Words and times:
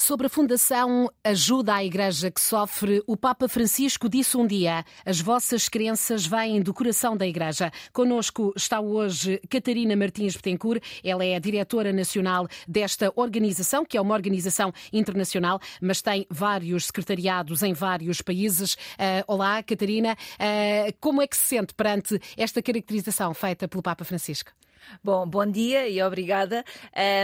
Sobre 0.00 0.28
a 0.28 0.30
Fundação 0.30 1.10
Ajuda 1.24 1.74
à 1.74 1.84
Igreja 1.84 2.30
que 2.30 2.40
Sofre, 2.40 3.02
o 3.04 3.16
Papa 3.16 3.48
Francisco 3.48 4.08
disse 4.08 4.36
um 4.36 4.46
dia: 4.46 4.84
as 5.04 5.20
vossas 5.20 5.68
crenças 5.68 6.24
vêm 6.24 6.62
do 6.62 6.72
coração 6.72 7.16
da 7.16 7.26
Igreja. 7.26 7.72
Conosco 7.92 8.52
está 8.56 8.80
hoje 8.80 9.40
Catarina 9.50 9.96
Martins 9.96 10.36
Betancourt, 10.36 10.80
ela 11.02 11.24
é 11.24 11.34
a 11.34 11.40
diretora 11.40 11.92
nacional 11.92 12.46
desta 12.66 13.12
organização, 13.16 13.84
que 13.84 13.96
é 13.98 14.00
uma 14.00 14.14
organização 14.14 14.72
internacional, 14.92 15.58
mas 15.82 16.00
tem 16.00 16.24
vários 16.30 16.86
secretariados 16.86 17.64
em 17.64 17.72
vários 17.72 18.22
países. 18.22 18.74
Uh, 18.74 19.24
olá, 19.26 19.60
Catarina. 19.64 20.12
Uh, 20.12 20.94
como 21.00 21.20
é 21.20 21.26
que 21.26 21.36
se 21.36 21.56
sente 21.56 21.74
perante 21.74 22.20
esta 22.36 22.62
caracterização 22.62 23.34
feita 23.34 23.66
pelo 23.66 23.82
Papa 23.82 24.04
Francisco? 24.04 24.52
Bom, 25.02 25.26
bom 25.26 25.46
dia 25.46 25.88
e 25.88 26.02
obrigada. 26.02 26.64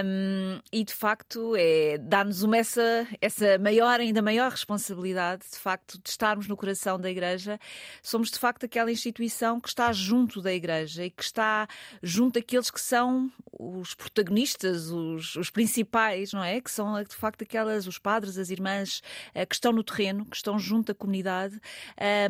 Um, 0.05 0.61
e 0.73 0.85
de 0.85 0.95
facto, 0.95 1.55
é, 1.57 1.99
dá-nos 1.99 2.43
uma 2.43 2.57
essa, 2.57 3.07
essa 3.21 3.59
maior, 3.59 4.01
ainda 4.01 4.23
maior 4.23 4.51
responsabilidade, 4.51 5.45
de 5.51 5.59
facto, 5.59 6.01
de 6.03 6.09
estarmos 6.09 6.47
no 6.47 6.57
coração 6.57 6.99
da 6.99 7.11
Igreja. 7.11 7.59
Somos 8.03 8.31
de 8.31 8.39
facto 8.39 8.65
aquela 8.65 8.91
instituição 8.91 9.61
que 9.61 9.69
está 9.69 9.93
junto 9.93 10.41
da 10.41 10.53
Igreja 10.53 11.05
e 11.05 11.11
que 11.11 11.23
está 11.23 11.67
junto 12.03 12.35
daqueles 12.35 12.71
que 12.71 12.81
são 12.81 13.31
os 13.59 13.95
protagonistas, 13.95 14.91
os, 14.91 15.37
os 15.37 15.51
principais, 15.51 16.33
não 16.33 16.43
é? 16.43 16.61
Que 16.61 16.71
são 16.71 17.03
de 17.03 17.15
facto 17.15 17.43
aquelas, 17.43 17.87
os 17.87 17.99
padres, 17.99 18.39
as 18.39 18.51
irmãs 18.51 19.01
uh, 19.35 19.47
que 19.47 19.55
estão 19.55 19.73
no 19.73 19.85
terreno, 19.85 20.25
que 20.27 20.37
estão 20.37 20.59
junto 20.59 20.89
da 20.89 20.95
comunidade. 20.95 21.61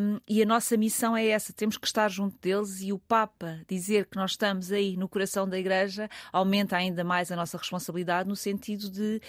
Um, 0.01 0.21
e 0.29 0.43
a 0.43 0.47
nossa 0.47 0.77
missão 0.77 1.17
é 1.17 1.27
essa: 1.29 1.53
temos 1.53 1.77
que 1.77 1.87
estar 1.87 2.09
junto 2.11 2.37
deles 2.39 2.81
e 2.81 2.93
o 2.93 2.99
Papa 2.99 3.61
dizer 3.69 4.07
que 4.07 4.17
nós 4.17 4.33
estamos 4.33 4.71
aí 4.71 4.97
no 4.97 5.09
coração 5.15 5.49
da 5.49 5.59
Igreja 5.59 6.11
aumenta 6.33 6.77
ainda 6.77 7.05
mais 7.05 7.31
a 7.31 7.37
nossa 7.37 7.57
responsabilidade 7.57 8.29
no 8.29 8.35
sentido 8.37 8.91
de 8.91 9.21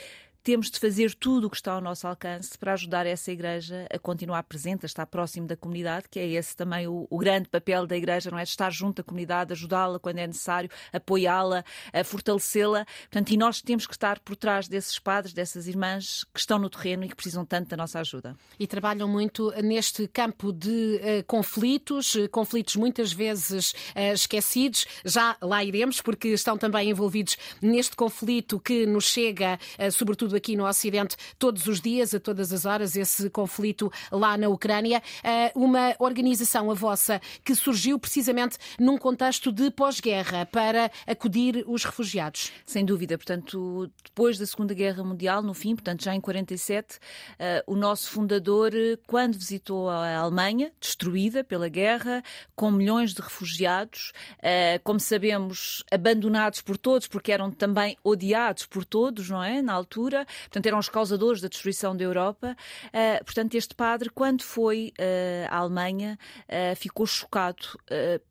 temos 0.45 0.69
de 0.69 0.79
fazer 0.79 1.15
tudo 1.15 1.47
o 1.47 1.49
que 1.49 1.55
está 1.55 1.71
ao 1.71 1.81
nosso 1.81 2.07
alcance 2.07 2.55
para 2.55 2.73
ajudar 2.73 3.07
essa 3.07 3.31
Igreja 3.31 3.87
a 3.91 3.97
continuar 3.97 4.43
presente, 4.43 4.85
a 4.85 4.87
estar 4.87 5.07
próximo 5.07 5.47
da 5.47 5.57
comunidade, 5.57 6.05
que 6.07 6.19
é 6.19 6.27
esse 6.27 6.55
também 6.55 6.87
o, 6.87 7.07
o 7.09 7.17
grande 7.17 7.49
papel 7.49 7.87
da 7.87 7.97
Igreja, 7.97 8.29
não 8.29 8.37
é? 8.37 8.43
Estar 8.43 8.71
junto 8.71 9.01
à 9.01 9.03
comunidade, 9.03 9.53
ajudá-la 9.53 9.97
quando 9.97 10.19
é 10.19 10.27
necessário, 10.27 10.69
apoiá-la, 10.93 11.65
fortalecê-la. 12.05 12.85
Portanto, 13.09 13.31
e 13.31 13.37
nós 13.37 13.59
temos 13.59 13.87
que 13.87 13.93
estar 13.93 14.19
por 14.19 14.35
trás 14.35 14.67
desses 14.67 14.99
padres, 14.99 15.33
dessas 15.33 15.67
irmãs 15.67 16.23
que 16.31 16.39
estão 16.39 16.59
no 16.59 16.69
terreno 16.69 17.05
e 17.05 17.09
que 17.09 17.15
precisam 17.15 17.43
tanto 17.43 17.69
da 17.69 17.77
nossa 17.77 17.99
ajuda. 17.99 18.35
E 18.59 18.67
trabalham 18.67 19.07
muito 19.07 19.51
neste 19.63 20.07
campo 20.07 20.53
de 20.53 20.69
uh, 21.01 21.23
conflitos, 21.25 22.15
eh, 22.15 22.27
conflitos 22.27 22.75
muitas 22.75 23.11
vezes 23.11 23.71
uh, 23.71 24.13
esquecidos. 24.13 24.85
Já 25.03 25.35
lá 25.41 25.63
iremos, 25.63 26.01
porque 26.01 26.27
estão 26.27 26.55
também 26.55 26.91
envolvidos 26.91 27.35
neste 27.59 27.95
conflito 27.95 28.59
que 28.59 28.85
nos 28.85 29.05
chega, 29.05 29.57
uh, 29.79 29.91
aqui 30.35 30.55
no 30.55 30.67
Ocidente 30.67 31.15
todos 31.39 31.67
os 31.67 31.81
dias, 31.81 32.13
a 32.13 32.19
todas 32.19 32.51
as 32.51 32.65
horas, 32.65 32.95
esse 32.95 33.29
conflito 33.29 33.91
lá 34.11 34.37
na 34.37 34.47
Ucrânia. 34.49 35.01
Eh, 35.23 35.51
uma 35.55 35.95
organização, 35.99 36.69
a 36.69 36.73
vossa, 36.73 37.21
que 37.43 37.55
surgiu 37.55 37.97
precisamente 37.99 38.57
num 38.79 38.97
contexto 38.97 39.51
de 39.51 39.71
pós-guerra 39.71 40.45
para 40.45 40.91
acudir 41.07 41.63
os 41.67 41.83
refugiados. 41.83 42.51
Sem 42.65 42.85
dúvida. 42.85 43.17
Portanto, 43.17 43.91
depois 44.03 44.37
da 44.37 44.45
Segunda 44.45 44.73
Guerra 44.73 45.03
Mundial, 45.03 45.41
no 45.41 45.53
fim, 45.53 45.75
portanto, 45.75 46.03
já 46.03 46.13
em 46.13 46.21
47, 46.21 46.99
eh, 47.39 47.63
o 47.67 47.75
nosso 47.75 48.09
fundador, 48.09 48.71
quando 49.07 49.37
visitou 49.37 49.89
a 49.89 50.17
Alemanha, 50.17 50.71
destruída 50.79 51.43
pela 51.43 51.67
guerra, 51.67 52.23
com 52.55 52.71
milhões 52.71 53.13
de 53.13 53.21
refugiados, 53.21 54.11
eh, 54.41 54.79
como 54.83 54.99
sabemos, 54.99 55.83
abandonados 55.91 56.61
por 56.61 56.77
todos, 56.77 57.07
porque 57.07 57.31
eram 57.31 57.51
também 57.51 57.97
odiados 58.03 58.65
por 58.65 58.85
todos, 58.85 59.29
não 59.29 59.43
é? 59.43 59.61
Na 59.61 59.73
altura, 59.73 60.24
portanto 60.25 60.65
eram 60.65 60.79
os 60.79 60.89
causadores 60.89 61.41
da 61.41 61.47
destruição 61.47 61.95
da 61.95 62.03
Europa. 62.03 62.55
Uh, 62.87 63.23
portanto, 63.23 63.55
este 63.55 63.75
padre, 63.75 64.09
quando 64.09 64.43
foi 64.43 64.93
uh, 64.99 65.47
à 65.49 65.57
Alemanha, 65.57 66.17
uh, 66.47 66.75
ficou 66.75 67.05
chocado, 67.05 67.79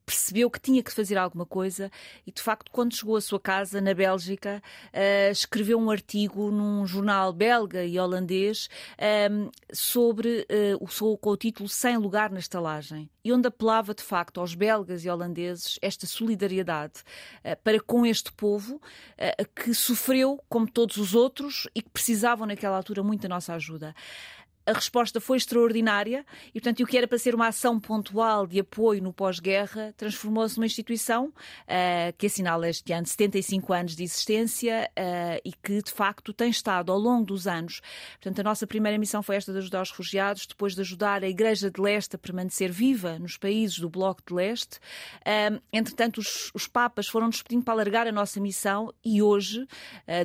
percebeu 0.04 0.50
que 0.50 0.60
tinha 0.60 0.82
que 0.82 0.92
fazer 0.92 1.16
alguma 1.16 1.46
coisa 1.46 1.90
e, 2.26 2.32
de 2.32 2.42
facto, 2.42 2.70
quando 2.70 2.94
chegou 2.94 3.16
à 3.16 3.20
sua 3.20 3.40
casa 3.40 3.80
na 3.80 3.94
Bélgica, 3.94 4.62
escreveu 5.30 5.78
um 5.78 5.90
artigo 5.90 6.50
num 6.50 6.86
jornal 6.86 7.32
belga 7.32 7.84
e 7.84 7.98
holandês 7.98 8.68
sobre 9.72 10.46
o, 10.78 11.16
com 11.16 11.30
o 11.30 11.36
título 11.36 11.68
Sem 11.68 11.96
Lugar 11.96 12.30
na 12.30 12.38
Estalagem 12.38 13.08
e 13.24 13.32
onde 13.32 13.48
apelava, 13.48 13.94
de 13.94 14.02
facto, 14.02 14.40
aos 14.40 14.54
belgas 14.54 15.04
e 15.04 15.08
holandeses 15.08 15.78
esta 15.80 16.06
solidariedade 16.06 17.02
para 17.62 17.80
com 17.80 18.04
este 18.04 18.30
povo 18.32 18.80
que 19.56 19.72
sofreu, 19.72 20.42
como 20.48 20.70
todos 20.70 20.96
os 20.96 21.14
outros, 21.14 21.66
e 21.74 21.82
que 21.84 21.90
precisavam 21.90 22.46
naquela 22.46 22.76
altura 22.76 23.02
muito 23.02 23.22
da 23.22 23.28
nossa 23.28 23.54
ajuda 23.54 23.94
a 24.66 24.72
resposta 24.72 25.20
foi 25.20 25.36
extraordinária 25.36 26.24
e, 26.48 26.60
portanto, 26.60 26.82
o 26.82 26.86
que 26.86 26.96
era 26.96 27.06
para 27.06 27.18
ser 27.18 27.34
uma 27.34 27.48
ação 27.48 27.78
pontual 27.78 28.46
de 28.46 28.60
apoio 28.60 29.02
no 29.02 29.12
pós-guerra 29.12 29.92
transformou-se 29.96 30.56
numa 30.56 30.66
instituição 30.66 31.26
uh, 31.26 32.12
que 32.16 32.26
assinala 32.26 32.68
este 32.68 32.92
ano 32.92 33.06
75 33.06 33.72
anos 33.72 33.96
de 33.96 34.02
existência 34.02 34.90
uh, 34.98 35.40
e 35.44 35.52
que, 35.52 35.82
de 35.82 35.92
facto, 35.92 36.32
tem 36.32 36.48
estado 36.48 36.90
ao 36.90 36.98
longo 36.98 37.26
dos 37.26 37.46
anos. 37.46 37.82
Portanto, 38.14 38.40
a 38.40 38.42
nossa 38.42 38.66
primeira 38.66 38.96
missão 38.98 39.22
foi 39.22 39.36
esta 39.36 39.52
de 39.52 39.58
ajudar 39.58 39.82
os 39.82 39.90
refugiados, 39.90 40.46
depois 40.46 40.74
de 40.74 40.80
ajudar 40.80 41.22
a 41.22 41.28
Igreja 41.28 41.70
de 41.70 41.80
Leste 41.80 42.16
a 42.16 42.18
permanecer 42.18 42.72
viva 42.72 43.18
nos 43.18 43.36
países 43.36 43.78
do 43.78 43.90
Bloco 43.90 44.22
de 44.26 44.34
Leste. 44.34 44.78
Uh, 45.20 45.60
entretanto, 45.72 46.18
os, 46.18 46.50
os 46.54 46.66
Papas 46.66 47.06
foram 47.06 47.26
nos 47.26 47.42
pedindo 47.42 47.64
para 47.64 47.74
alargar 47.74 48.06
a 48.06 48.12
nossa 48.12 48.40
missão 48.40 48.92
e 49.04 49.22
hoje, 49.22 49.66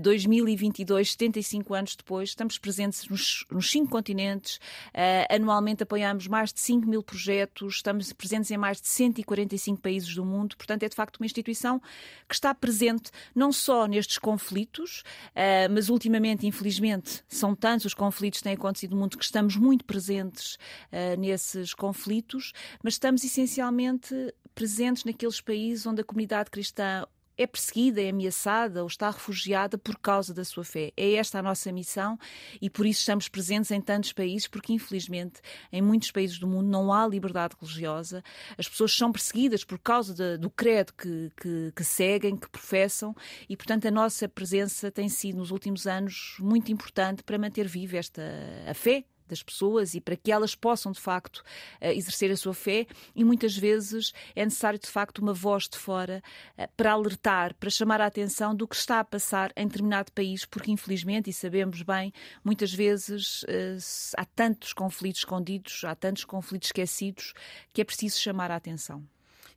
2022, 0.02 1.12
75 1.12 1.74
anos 1.74 1.96
depois, 1.96 2.30
estamos 2.30 2.58
presentes 2.58 3.08
nos, 3.08 3.46
nos 3.52 3.70
cinco 3.70 3.90
continentes 3.90 4.29
Uh, 4.38 5.34
anualmente 5.36 5.84
apoiamos 5.84 6.28
mais 6.28 6.54
de 6.54 6.60
5 6.60 6.88
mil 6.88 7.04
projetos, 7.04 7.76
estamos 7.76 8.12
presentes 8.14 8.52
em 8.52 8.58
mais 8.58 8.82
de 8.82 8.88
145 8.88 9.82
países 9.82 10.14
do 10.14 10.26
mundo. 10.26 10.56
Portanto, 10.58 10.84
é 10.84 10.90
de 10.90 10.96
facto 10.96 11.18
uma 11.18 11.26
instituição 11.26 11.80
que 12.28 12.34
está 12.34 12.54
presente 12.54 13.12
não 13.34 13.52
só 13.52 13.86
nestes 13.88 14.18
conflitos, 14.18 15.04
uh, 15.32 15.72
mas 15.72 15.90
ultimamente, 15.90 16.46
infelizmente, 16.46 17.24
são 17.28 17.56
tantos 17.56 17.86
os 17.86 17.94
conflitos 17.94 18.40
que 18.40 18.44
têm 18.44 18.54
acontecido 18.54 18.92
no 18.92 19.02
mundo 19.02 19.18
que 19.18 19.24
estamos 19.24 19.56
muito 19.56 19.86
presentes 19.86 20.56
uh, 20.92 21.20
nesses 21.20 21.74
conflitos, 21.74 22.54
mas 22.84 22.94
estamos 22.94 23.24
essencialmente 23.24 24.34
presentes 24.54 25.06
naqueles 25.06 25.40
países 25.40 25.86
onde 25.86 26.02
a 26.02 26.04
comunidade 26.04 26.50
cristã 26.50 27.06
é 27.40 27.48
perseguida, 27.48 28.02
é 28.02 28.10
ameaçada 28.10 28.82
ou 28.82 28.88
está 28.88 29.10
refugiada 29.10 29.78
por 29.78 29.98
causa 29.98 30.34
da 30.34 30.44
sua 30.44 30.66
fé. 30.66 30.92
É 30.98 31.14
esta 31.14 31.40
a 31.40 31.42
nossa 31.42 31.72
missão 31.72 32.20
e 32.62 32.70
por 32.70 32.86
isso 32.86 33.00
estamos 33.00 33.30
presentes 33.30 33.72
em 33.72 33.80
tantos 33.80 34.12
países, 34.12 34.46
porque 34.46 34.74
infelizmente 34.74 35.40
em 35.72 35.82
muitos 35.82 36.12
países 36.12 36.38
do 36.38 36.46
mundo 36.46 36.68
não 36.68 36.92
há 36.92 37.08
liberdade 37.08 37.56
religiosa. 37.58 38.22
As 38.58 38.68
pessoas 38.68 38.94
são 38.94 39.10
perseguidas 39.10 39.64
por 39.64 39.80
causa 39.80 40.14
de, 40.14 40.38
do 40.38 40.50
credo 40.50 40.92
que, 40.94 41.32
que, 41.42 41.72
que 41.74 41.84
seguem, 41.86 42.36
que 42.36 42.50
professam 42.50 43.16
e, 43.48 43.56
portanto, 43.56 43.88
a 43.88 43.92
nossa 43.92 44.28
presença 44.28 44.92
tem 44.92 45.08
sido 45.08 45.38
nos 45.38 45.50
últimos 45.50 45.88
anos 45.88 46.36
muito 46.40 46.74
importante 46.74 47.24
para 47.24 47.38
manter 47.38 47.70
viva 47.70 47.96
esta 47.96 48.22
a 48.68 48.74
fé 48.74 49.06
das 49.30 49.44
pessoas 49.44 49.94
e 49.94 50.02
para 50.02 50.16
que 50.16 50.32
elas 50.32 50.56
possam, 50.56 50.92
de 50.92 51.00
facto, 51.00 51.44
eh, 51.80 51.94
exercer 51.94 52.32
a 52.32 52.38
sua 52.38 52.54
fé. 52.54 52.86
E 53.16 53.24
muitas 53.24 53.56
vezes 53.56 54.14
é 54.36 54.44
necessário, 54.44 54.80
de 54.80 54.88
facto, 54.88 55.20
uma 55.20 55.34
voz 55.34 55.70
de 55.70 55.78
fora 55.78 56.22
eh, 56.58 56.68
para 56.76 56.92
alertar, 56.92 57.54
para 57.56 57.70
chamar 57.70 58.02
a 58.02 58.06
atenção 58.06 58.56
do 58.56 58.68
que 58.68 58.76
está 58.76 59.00
a 59.00 59.04
passar 59.04 59.52
em 59.56 59.68
determinado 59.68 60.12
país, 60.12 60.46
porque, 60.46 60.72
infelizmente, 60.72 61.30
e 61.30 61.34
sabemos 61.34 61.82
bem, 61.82 62.12
muitas 62.44 62.74
vezes 62.74 63.46
eh, 63.48 63.78
há 64.18 64.26
tantos 64.26 64.74
conflitos 64.74 65.22
escondidos, 65.22 65.84
há 65.84 65.96
tantos 65.96 66.26
conflitos 66.26 66.70
esquecidos, 66.70 67.34
que 67.74 67.82
é 67.82 67.84
preciso 67.84 68.20
chamar 68.20 68.52
a 68.52 68.56
atenção. 68.56 69.04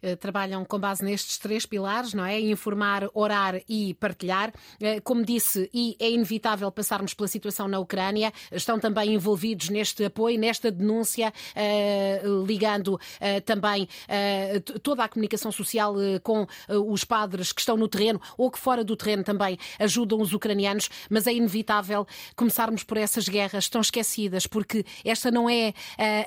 Eh, 0.03 0.17
trabalham 0.17 0.65
com 0.65 0.79
base 0.81 1.05
nestes 1.05 1.39
três 1.39 1.65
pilares, 1.65 2.13
não 2.13 2.25
é? 2.25 2.41
Informar, 2.41 3.09
orar 3.15 3.61
e 3.69 3.95
partilhar. 3.95 4.53
Eh, 4.81 5.01
como 5.01 5.25
disse, 5.25 5.71
e 5.73 5.97
é 6.01 6.11
inevitável 6.11 6.71
passarmos 6.73 7.15
pela 7.15 7.29
situação 7.29 7.69
na 7.69 7.79
Ucrânia, 7.79 8.33
estão 8.51 8.81
também 8.81 9.15
envolvidos 9.15 9.69
neste 9.69 10.05
apoio, 10.05 10.39
nesta 10.39 10.73
denúncia, 10.73 11.33
eh, 11.55 12.21
ligando 12.47 12.99
também 13.45 13.89
toda 14.83 15.05
a 15.05 15.09
comunicação 15.09 15.53
social 15.53 15.95
com 16.23 16.47
os 16.69 17.05
padres 17.05 17.53
que 17.53 17.61
estão 17.61 17.77
no 17.77 17.87
terreno 17.87 18.21
ou 18.37 18.51
que 18.51 18.59
fora 18.59 18.83
do 18.83 18.97
terreno 18.97 19.23
também 19.23 19.59
ajudam 19.79 20.21
os 20.21 20.33
ucranianos, 20.33 20.89
mas 21.09 21.27
é 21.27 21.33
inevitável 21.33 22.07
começarmos 22.35 22.83
por 22.83 22.97
essas 22.97 23.29
guerras 23.29 23.69
tão 23.69 23.81
esquecidas, 23.81 24.47
porque 24.47 24.85
esta 25.05 25.31
não 25.31 25.49
é 25.49 25.75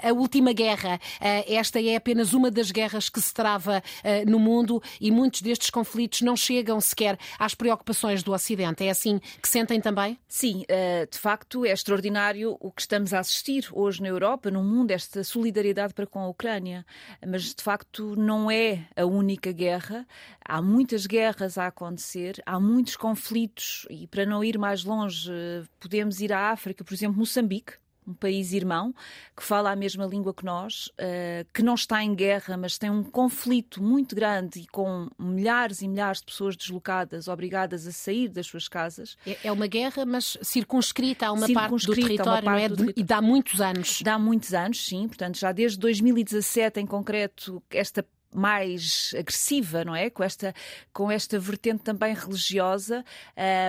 a 0.03 0.13
última 0.13 0.53
guerra, 0.53 0.99
esta 1.47 1.81
é 1.81 1.95
apenas 1.95 2.33
uma 2.33 2.49
das 2.51 2.71
guerras 2.71 3.09
que 3.09 3.19
se 3.19 3.33
trava 3.33 3.64
uh, 3.71 4.29
no 4.29 4.39
mundo 4.39 4.81
e 4.99 5.11
muitos 5.11 5.41
destes 5.41 5.69
conflitos 5.69 6.21
não 6.21 6.35
chegam 6.35 6.79
sequer 6.79 7.17
às 7.39 7.55
preocupações 7.55 8.23
do 8.23 8.33
Ocidente. 8.33 8.85
É 8.85 8.89
assim 8.89 9.19
que 9.41 9.47
sentem 9.47 9.79
também? 9.79 10.19
Sim, 10.27 10.63
uh, 10.63 11.09
de 11.09 11.17
facto 11.17 11.65
é 11.65 11.71
extraordinário 11.71 12.57
o 12.59 12.71
que 12.71 12.81
estamos 12.81 13.13
a 13.13 13.19
assistir 13.19 13.67
hoje 13.71 14.01
na 14.01 14.07
Europa, 14.07 14.51
no 14.51 14.63
mundo, 14.63 14.91
esta 14.91 15.23
solidariedade 15.23 15.93
para 15.93 16.05
com 16.05 16.19
a 16.19 16.27
Ucrânia. 16.27 16.85
Mas 17.25 17.53
de 17.53 17.63
facto 17.63 18.15
não 18.15 18.49
é 18.49 18.87
a 18.95 19.05
única 19.05 19.51
guerra. 19.51 20.07
Há 20.43 20.61
muitas 20.61 21.05
guerras 21.05 21.57
a 21.57 21.67
acontecer, 21.67 22.41
há 22.45 22.59
muitos 22.59 22.95
conflitos 22.95 23.85
e 23.89 24.07
para 24.07 24.25
não 24.25 24.43
ir 24.43 24.57
mais 24.57 24.83
longe, 24.83 25.31
podemos 25.79 26.19
ir 26.21 26.31
à 26.31 26.51
África, 26.51 26.83
por 26.83 26.93
exemplo, 26.93 27.17
Moçambique 27.17 27.73
um 28.07 28.13
país 28.13 28.53
irmão 28.53 28.93
que 29.35 29.43
fala 29.43 29.71
a 29.71 29.75
mesma 29.75 30.05
língua 30.05 30.33
que 30.33 30.45
nós, 30.45 30.87
uh, 30.99 31.45
que 31.53 31.63
não 31.63 31.75
está 31.75 32.03
em 32.03 32.13
guerra, 32.13 32.57
mas 32.57 32.77
tem 32.77 32.89
um 32.89 33.03
conflito 33.03 33.81
muito 33.81 34.15
grande 34.15 34.61
e 34.61 34.67
com 34.67 35.07
milhares 35.17 35.81
e 35.81 35.87
milhares 35.87 36.19
de 36.19 36.25
pessoas 36.25 36.55
deslocadas, 36.55 37.27
obrigadas 37.27 37.87
a 37.87 37.91
sair 37.91 38.29
das 38.29 38.47
suas 38.47 38.67
casas. 38.67 39.17
É, 39.25 39.37
é 39.45 39.51
uma 39.51 39.67
guerra, 39.67 40.05
mas 40.05 40.37
circunscrita 40.41 41.27
a 41.27 41.31
uma 41.31 41.47
parte 41.51 41.85
do 41.85 41.93
território, 41.93 42.43
parte 42.43 42.45
não 42.45 42.53
é? 42.53 42.69
Do 42.69 42.75
território. 42.75 42.93
E 42.97 43.03
dá 43.03 43.21
muitos 43.21 43.61
anos. 43.61 44.01
Dá 44.01 44.19
muitos 44.19 44.53
anos, 44.53 44.85
sim. 44.85 45.07
Portanto, 45.07 45.37
já 45.37 45.51
desde 45.51 45.79
2017 45.79 46.79
em 46.79 46.85
concreto, 46.85 47.61
esta 47.69 48.05
mais 48.35 49.13
agressiva, 49.17 49.83
não 49.83 49.95
é? 49.95 50.09
Com 50.09 50.23
esta, 50.23 50.53
com 50.93 51.09
esta 51.09 51.39
vertente 51.39 51.83
também 51.83 52.13
religiosa, 52.13 53.03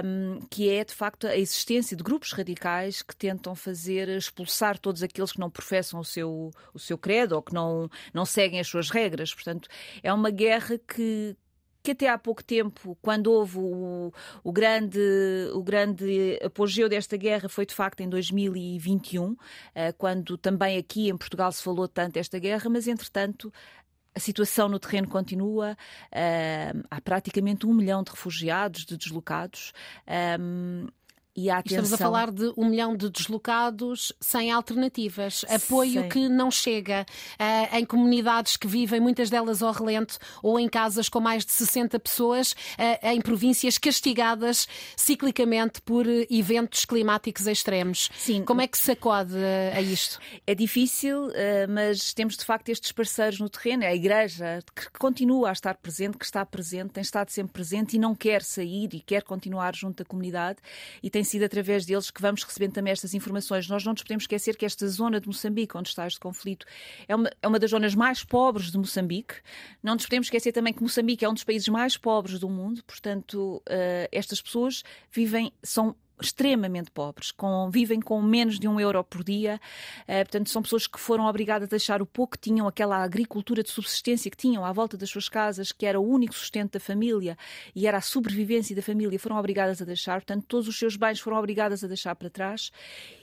um, 0.05 0.41
que 0.51 0.69
é 0.69 0.85
de 0.85 0.93
facto 0.93 1.27
a 1.27 1.37
existência 1.37 1.97
de 1.97 2.03
grupos 2.03 2.33
radicais 2.33 3.03
que 3.03 3.15
tentam 3.15 3.55
fazer 3.55 4.09
expulsar 4.09 4.79
todos 4.79 5.03
aqueles 5.03 5.33
que 5.33 5.41
não 5.41 5.51
professam 5.51 6.01
o 6.01 6.05
seu, 6.05 6.51
o 6.75 6.79
seu 6.79 6.99
credo 6.99 7.33
ou 7.37 7.43
que 7.43 7.55
não, 7.55 7.89
não 8.13 8.25
seguem 8.25 8.61
as 8.61 8.67
suas 8.67 8.91
regras. 8.91 9.33
Portanto, 9.33 9.69
é 10.03 10.13
uma 10.13 10.31
guerra 10.31 10.79
que, 10.79 11.37
que 11.83 11.93
até 11.93 12.09
há 12.09 12.19
pouco 12.19 12.43
tempo, 12.43 12.99
quando 13.01 13.29
houve 13.29 13.59
o, 13.59 14.12
o, 14.43 14.53
grande, 14.53 14.99
o 15.55 15.62
grande 15.62 16.39
apogeu 16.45 16.89
desta 16.89 17.17
guerra, 17.17 17.49
foi 17.49 17.65
de 17.65 17.75
facto 17.75 18.01
em 18.01 18.09
2021, 18.09 19.37
eh, 19.75 19.93
quando 19.93 20.37
também 20.37 20.79
aqui 20.79 21.09
em 21.09 21.17
Portugal 21.17 21.53
se 21.53 21.62
falou 21.62 21.87
tanto 21.87 22.15
desta 22.15 22.41
guerra, 22.41 22.69
mas 22.69 22.89
entretanto 22.89 23.53
a 24.17 24.19
situação 24.19 24.67
no 24.67 24.79
terreno 24.79 25.07
continua, 25.07 25.77
há 26.91 27.01
praticamente 27.03 27.67
um 27.67 27.75
milhão 27.75 28.03
de 28.03 28.11
refugiados, 28.11 28.87
de 28.87 28.97
deslocados. 28.97 29.75
E 31.37 31.50
a 31.50 31.59
atenção... 31.59 31.83
Estamos 31.83 31.93
a 31.93 31.99
falar 31.99 32.31
de 32.31 32.50
um 32.56 32.65
milhão 32.65 32.97
de 32.97 33.11
deslocados 33.11 34.12
sem 34.19 34.50
alternativas, 34.50 35.44
apoio 35.49 36.03
Sim. 36.03 36.09
que 36.09 36.29
não 36.29 36.50
chega 36.50 37.05
uh, 37.38 37.77
em 37.77 37.85
comunidades 37.85 38.56
que 38.56 38.67
vivem, 38.67 39.00
muitas 39.00 39.29
delas 39.29 39.62
ao 39.62 39.71
relento, 39.71 40.19
ou 40.43 40.59
em 40.59 40.67
casas 40.67 41.11
com 41.11 41.21
mais 41.21 41.44
de 41.44 41.53
60 41.53 41.99
pessoas, 42.00 42.53
uh, 42.53 43.06
em 43.09 43.21
províncias 43.21 43.77
castigadas 43.77 44.67
ciclicamente 44.97 45.83
por 45.83 46.06
uh, 46.06 46.27
eventos 46.31 46.87
climáticos 46.87 47.47
extremos. 47.47 48.09
Sim. 48.17 48.43
Como 48.43 48.62
é 48.62 48.67
que 48.67 48.79
se 48.79 48.93
acode 48.93 49.37
a 49.37 49.81
isto? 49.83 50.19
É 50.47 50.55
difícil, 50.55 51.31
mas 51.69 52.15
temos 52.15 52.37
de 52.37 52.44
facto 52.44 52.69
estes 52.71 52.93
parceiros 52.93 53.41
no 53.41 53.49
terreno, 53.49 53.85
é 53.85 53.88
a 53.88 53.94
Igreja 53.94 54.61
que 54.75 54.91
continua 54.99 55.50
a 55.50 55.53
estar 55.53 55.75
presente, 55.75 56.17
que 56.17 56.25
está 56.25 56.44
presente, 56.47 56.91
tem 56.93 57.03
estado 57.03 57.31
sempre 57.31 57.53
presente 57.53 57.97
e 57.97 57.99
não 57.99 58.15
quer 58.15 58.43
sair 58.43 58.88
e 58.94 59.00
quer 59.00 59.23
continuar 59.23 59.75
junto 59.75 60.03
da 60.03 60.05
comunidade 60.05 60.59
e 61.03 61.11
tem 61.11 61.25
sido 61.26 61.44
através 61.44 61.84
deles 61.84 62.11
que 62.11 62.23
vamos 62.23 62.43
recebendo 62.43 62.73
também 62.73 62.90
estas 62.90 63.12
informações. 63.12 63.69
Nós 63.69 63.84
não 63.84 63.93
nos 63.93 64.02
podemos 64.02 64.25
esquecer 64.25 64.56
que 64.56 64.64
esta 64.64 64.88
zona 64.88 65.20
de 65.20 65.26
Moçambique, 65.26 65.76
onde 65.76 65.90
está 65.90 66.06
este 66.06 66.19
conflito, 66.19 66.64
é 67.06 67.14
uma, 67.14 67.31
é 67.43 67.46
uma 67.46 67.58
das 67.58 67.70
zonas 67.70 67.94
mais 67.94 68.25
pobres 68.25 68.70
de 68.70 68.78
Moçambique. 68.78 69.34
Não 69.82 69.94
nos 69.94 70.05
podemos 70.05 70.28
esquecer 70.28 70.52
também 70.52 70.73
que 70.73 70.82
Moçambique 70.82 71.25
é 71.25 71.28
um 71.28 71.34
dos 71.34 71.44
países 71.44 71.69
mais 71.69 71.96
pobres 71.96 72.38
do 72.38 72.49
mundo, 72.49 72.82
portanto, 72.84 73.62
uh, 73.69 74.08
estas 74.11 74.40
pessoas 74.40 74.82
vivem, 75.12 75.52
são 75.62 75.94
extremamente 76.21 76.91
pobres, 76.91 77.31
com, 77.31 77.71
vivem 77.71 78.01
com 78.01 78.21
menos 78.23 78.59
de 78.59 78.67
um 78.67 78.81
euro 78.81 79.03
por 79.05 79.23
dia. 79.23 79.61
Uh, 80.03 80.25
portanto, 80.25 80.51
são 80.51 80.63
pessoas 80.63 80.87
que 80.87 80.99
foram 80.99 81.27
obrigadas 81.27 81.67
a 81.67 81.71
deixar 81.71 82.03
o 82.03 82.07
pouco 82.07 82.33
que 82.33 82.39
tinham, 82.39 82.67
aquela 82.67 83.03
agricultura 83.03 83.63
de 83.63 83.71
subsistência 83.71 84.31
que 84.31 84.37
tinham 84.37 84.65
à 84.65 84.73
volta 84.73 84.97
das 84.97 85.11
suas 85.11 85.29
casas, 85.29 85.73
que 85.73 85.87
era 85.87 86.01
o 86.01 86.09
único 86.09 86.35
sustento 86.35 86.73
da 86.73 86.81
família 86.81 87.37
e 87.75 87.87
era 87.87 87.99
a 87.99 88.01
sobrevivência 88.01 88.75
da 88.75 88.83
família, 88.83 89.19
foram 89.19 89.37
obrigadas 89.37 89.81
a 89.83 89.85
deixar. 89.85 90.21
Portanto, 90.21 90.45
todos 90.47 90.69
os 90.69 90.79
seus 90.79 90.97
bens 90.97 91.21
foram 91.21 91.37
obrigadas 91.39 91.85
a 91.85 91.87
deixar 91.87 92.15
para 92.15 92.31
trás 92.31 92.71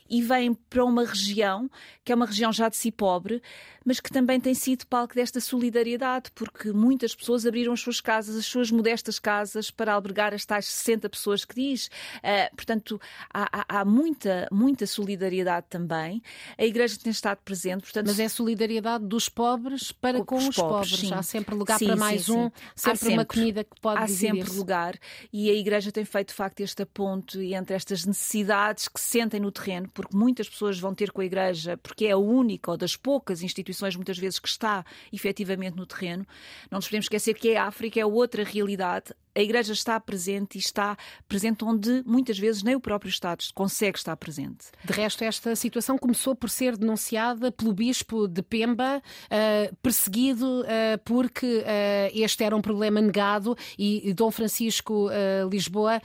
e 0.09 0.21
vêm 0.21 0.53
para 0.53 0.83
uma 0.83 1.05
região 1.05 1.69
que 2.03 2.11
é 2.11 2.15
uma 2.15 2.25
região 2.25 2.51
já 2.51 2.67
de 2.67 2.75
si 2.75 2.91
pobre, 2.91 3.41
mas 3.85 3.99
que 3.99 4.11
também 4.11 4.39
tem 4.39 4.53
sido 4.53 4.85
palco 4.87 5.15
desta 5.15 5.39
solidariedade, 5.39 6.31
porque 6.35 6.71
muitas 6.71 7.15
pessoas 7.15 7.45
abriram 7.45 7.73
as 7.73 7.79
suas 7.79 8.01
casas, 8.01 8.35
as 8.35 8.45
suas 8.45 8.71
modestas 8.71 9.19
casas, 9.19 9.71
para 9.71 9.93
albergar 9.93 10.33
as 10.33 10.45
tais 10.45 10.65
60 10.67 11.09
pessoas 11.09 11.45
que 11.45 11.55
diz. 11.55 11.87
Uh, 12.17 12.55
portanto, 12.55 12.99
há, 13.33 13.61
há, 13.61 13.79
há, 13.79 13.85
muita, 13.85 14.47
muita 14.51 14.85
solidariedade 14.85 15.67
também. 15.69 16.21
A 16.57 16.65
Igreja 16.65 16.97
tem 17.01 17.11
estado 17.11 17.39
presente. 17.43 17.81
Portanto, 17.83 18.07
mas 18.07 18.19
é 18.19 18.27
solidariedade 18.27 19.05
dos 19.05 19.29
pobres 19.29 19.91
para 19.91 20.19
com, 20.19 20.25
com 20.25 20.37
os, 20.37 20.55
pobres. 20.55 20.91
pobres. 20.91 21.11
Há 21.11 21.23
sempre 21.23 21.55
lugar 21.55 21.77
sim, 21.77 21.87
para 21.87 21.95
mais 21.95 22.25
sim, 22.25 22.33
um, 22.33 22.51
sempre, 22.75 22.99
sempre, 22.99 23.13
uma 23.13 23.25
comida 23.25 23.63
que 23.63 23.79
pode 23.81 24.01
Há 24.01 24.07
sempre 24.07 24.49
lugar. 24.51 24.97
E 25.31 25.49
a 25.49 25.53
Igreja 25.53 25.91
tem 25.91 26.05
feito, 26.05 26.29
de 26.29 26.35
facto, 26.35 26.59
este 26.61 26.85
ponto 26.85 27.41
entre 27.41 27.75
estas 27.75 28.05
necessidades 28.05 28.87
que 28.87 28.99
sentem 28.99 29.39
no 29.39 29.51
terreno, 29.51 29.89
porque 30.03 30.17
muitas 30.17 30.49
pessoas 30.49 30.77
vão 30.77 30.93
ter 30.93 31.11
com 31.11 31.21
a 31.21 31.25
Igreja, 31.25 31.77
porque 31.77 32.05
é 32.05 32.11
a 32.11 32.17
única 32.17 32.71
ou 32.71 32.77
das 32.77 32.95
poucas 32.95 33.41
instituições, 33.41 33.95
muitas 33.95 34.17
vezes, 34.17 34.37
que 34.37 34.49
está 34.49 34.85
efetivamente 35.11 35.77
no 35.77 35.85
terreno. 35.85 36.27
Não 36.69 36.77
nos 36.77 36.87
podemos 36.87 37.05
esquecer 37.05 37.33
que 37.33 37.55
a 37.55 37.65
África 37.65 37.99
é 37.99 38.05
outra 38.05 38.43
realidade 38.43 39.13
a 39.35 39.41
Igreja 39.41 39.73
está 39.73 39.99
presente 39.99 40.55
e 40.55 40.59
está 40.59 40.95
presente 41.27 41.65
onde 41.65 42.03
muitas 42.05 42.37
vezes 42.37 42.63
nem 42.63 42.75
o 42.75 42.79
próprio 42.79 43.09
Estado 43.09 43.43
consegue 43.53 43.97
estar 43.97 44.15
presente. 44.15 44.67
De 44.83 44.93
resto, 44.93 45.23
esta 45.23 45.55
situação 45.55 45.97
começou 45.97 46.35
por 46.35 46.49
ser 46.49 46.77
denunciada 46.77 47.51
pelo 47.51 47.73
Bispo 47.73 48.27
de 48.27 48.43
Pemba, 48.43 49.01
uh, 49.25 49.75
perseguido 49.81 50.61
uh, 50.61 50.99
porque 51.03 51.45
uh, 51.45 52.11
este 52.13 52.43
era 52.43 52.55
um 52.55 52.61
problema 52.61 53.01
negado 53.01 53.55
e, 53.77 54.09
e 54.09 54.13
Dom 54.13 54.29
Francisco 54.31 55.09
Lisboa, 55.49 56.01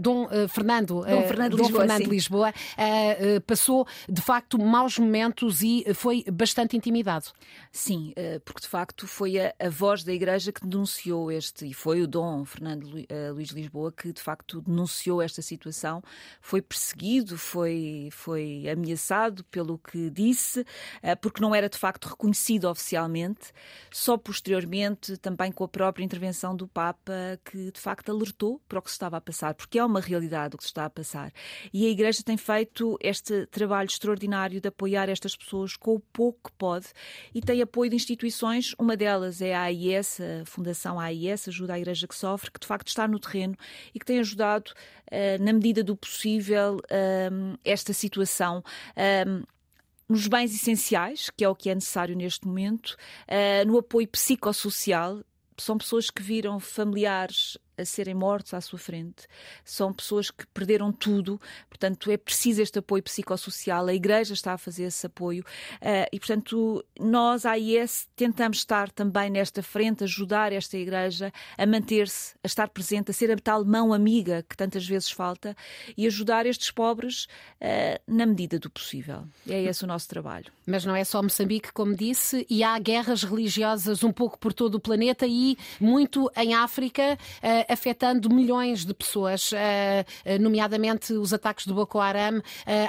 Dom 0.00 0.28
Fernando, 0.48 1.04
Dom 1.04 1.22
Fernando 1.22 1.56
Dom 1.56 1.62
Lisboa, 1.64 1.80
Fernando 1.80 2.10
Lisboa 2.10 2.54
passou 3.46 3.86
de 4.08 4.20
facto 4.20 4.58
maus 4.58 4.98
momentos 4.98 5.62
e 5.62 5.84
foi 5.94 6.24
bastante 6.32 6.76
intimidado. 6.76 7.26
Sim, 7.70 8.12
porque 8.44 8.62
de 8.62 8.68
facto 8.68 9.06
foi 9.06 9.38
a, 9.38 9.54
a 9.58 9.68
voz 9.68 10.04
da 10.04 10.12
Igreja 10.12 10.52
que 10.52 10.66
denunciou 10.66 11.30
este 11.30 11.66
e 11.66 11.74
foi 11.74 12.02
o 12.02 12.06
Dom 12.06 12.44
Fernando 12.44 12.61
Fernando 12.62 12.84
uh, 12.84 13.32
Luís 13.34 13.48
Lisboa, 13.48 13.90
que 13.90 14.12
de 14.12 14.22
facto 14.22 14.60
denunciou 14.60 15.20
esta 15.20 15.42
situação, 15.42 16.00
foi 16.40 16.62
perseguido, 16.62 17.36
foi, 17.36 18.08
foi 18.12 18.68
ameaçado 18.68 19.42
pelo 19.44 19.78
que 19.78 20.08
disse, 20.08 20.60
uh, 20.60 21.16
porque 21.20 21.42
não 21.42 21.52
era 21.52 21.68
de 21.68 21.76
facto 21.76 22.08
reconhecido 22.08 22.66
oficialmente, 22.66 23.52
só 23.90 24.16
posteriormente, 24.16 25.16
também 25.16 25.50
com 25.50 25.64
a 25.64 25.68
própria 25.68 26.04
intervenção 26.04 26.54
do 26.54 26.68
Papa, 26.68 27.12
que 27.44 27.72
de 27.72 27.80
facto 27.80 28.12
alertou 28.12 28.62
para 28.68 28.78
o 28.78 28.82
que 28.82 28.90
se 28.90 28.94
estava 28.94 29.16
a 29.16 29.20
passar, 29.20 29.54
porque 29.54 29.80
é 29.80 29.84
uma 29.84 30.00
realidade 30.00 30.54
o 30.54 30.58
que 30.58 30.62
se 30.62 30.70
está 30.70 30.84
a 30.84 30.90
passar. 30.90 31.32
E 31.72 31.84
a 31.84 31.90
Igreja 31.90 32.22
tem 32.22 32.36
feito 32.36 32.96
este 33.00 33.44
trabalho 33.46 33.88
extraordinário 33.88 34.60
de 34.60 34.68
apoiar 34.68 35.08
estas 35.08 35.34
pessoas 35.34 35.76
com 35.76 35.96
o 35.96 36.00
pouco 36.00 36.50
que 36.50 36.56
pode 36.56 36.86
e 37.34 37.40
tem 37.40 37.60
apoio 37.60 37.90
de 37.90 37.96
instituições, 37.96 38.72
uma 38.78 38.96
delas 38.96 39.42
é 39.42 39.52
a 39.52 39.62
AIS, 39.62 40.20
a 40.20 40.44
Fundação 40.44 41.00
AIS, 41.00 41.48
Ajuda 41.48 41.74
à 41.74 41.78
Igreja 41.78 42.06
que 42.06 42.14
Sofre, 42.14 42.51
que 42.52 42.60
de 42.60 42.66
facto 42.66 42.88
está 42.88 43.08
no 43.08 43.18
terreno 43.18 43.56
e 43.94 43.98
que 43.98 44.06
tem 44.06 44.18
ajudado, 44.18 44.70
uh, 44.70 45.42
na 45.42 45.52
medida 45.52 45.82
do 45.82 45.96
possível, 45.96 46.76
uh, 46.76 47.58
esta 47.64 47.92
situação. 47.92 48.62
Uh, 48.96 49.46
nos 50.08 50.26
bens 50.26 50.54
essenciais, 50.54 51.30
que 51.30 51.44
é 51.44 51.48
o 51.48 51.54
que 51.54 51.70
é 51.70 51.74
necessário 51.74 52.14
neste 52.14 52.46
momento, 52.46 52.98
no 53.66 53.78
apoio 53.78 54.06
psicossocial. 54.06 55.24
São 55.56 55.78
pessoas 55.78 56.10
que 56.10 56.20
viram 56.20 56.60
familiares 56.60 57.56
a 57.82 57.86
serem 57.86 58.14
mortos 58.14 58.54
à 58.54 58.60
sua 58.60 58.78
frente. 58.78 59.26
São 59.64 59.92
pessoas 59.92 60.30
que 60.30 60.46
perderam 60.48 60.92
tudo, 60.92 61.40
portanto 61.68 62.10
é 62.10 62.16
preciso 62.16 62.62
este 62.62 62.78
apoio 62.78 63.02
psicossocial. 63.02 63.86
A 63.86 63.94
Igreja 63.94 64.34
está 64.34 64.54
a 64.54 64.58
fazer 64.58 64.84
esse 64.84 65.06
apoio 65.06 65.44
uh, 65.76 66.08
e, 66.12 66.18
portanto, 66.18 66.84
nós, 66.98 67.44
a 67.44 67.52
AIS, 67.52 68.08
tentamos 68.16 68.58
estar 68.58 68.90
também 68.90 69.30
nesta 69.30 69.62
frente, 69.62 70.04
ajudar 70.04 70.52
esta 70.52 70.76
Igreja 70.76 71.32
a 71.58 71.66
manter-se, 71.66 72.34
a 72.42 72.46
estar 72.46 72.68
presente, 72.68 73.10
a 73.10 73.14
ser 73.14 73.30
a 73.30 73.36
tal 73.36 73.64
mão 73.64 73.92
amiga 73.92 74.44
que 74.48 74.56
tantas 74.56 74.86
vezes 74.86 75.10
falta 75.10 75.56
e 75.96 76.06
ajudar 76.06 76.46
estes 76.46 76.70
pobres 76.70 77.24
uh, 77.60 78.00
na 78.06 78.26
medida 78.26 78.58
do 78.58 78.70
possível. 78.70 79.24
É 79.48 79.62
esse 79.62 79.84
o 79.84 79.86
nosso 79.86 80.08
trabalho. 80.08 80.52
Mas 80.66 80.84
não 80.84 80.94
é 80.94 81.04
só 81.04 81.22
Moçambique, 81.22 81.72
como 81.72 81.96
disse, 81.96 82.46
e 82.48 82.62
há 82.62 82.78
guerras 82.78 83.22
religiosas 83.22 84.04
um 84.04 84.12
pouco 84.12 84.38
por 84.38 84.52
todo 84.52 84.76
o 84.76 84.80
planeta 84.80 85.26
e 85.26 85.56
muito 85.80 86.30
em 86.36 86.54
África. 86.54 87.18
Afetando 87.72 88.28
milhões 88.28 88.84
de 88.84 88.92
pessoas, 88.92 89.50
nomeadamente 90.40 91.12
os 91.14 91.32
ataques 91.32 91.66
do 91.66 91.74
Boko 91.74 91.98
Haram. 91.98 92.42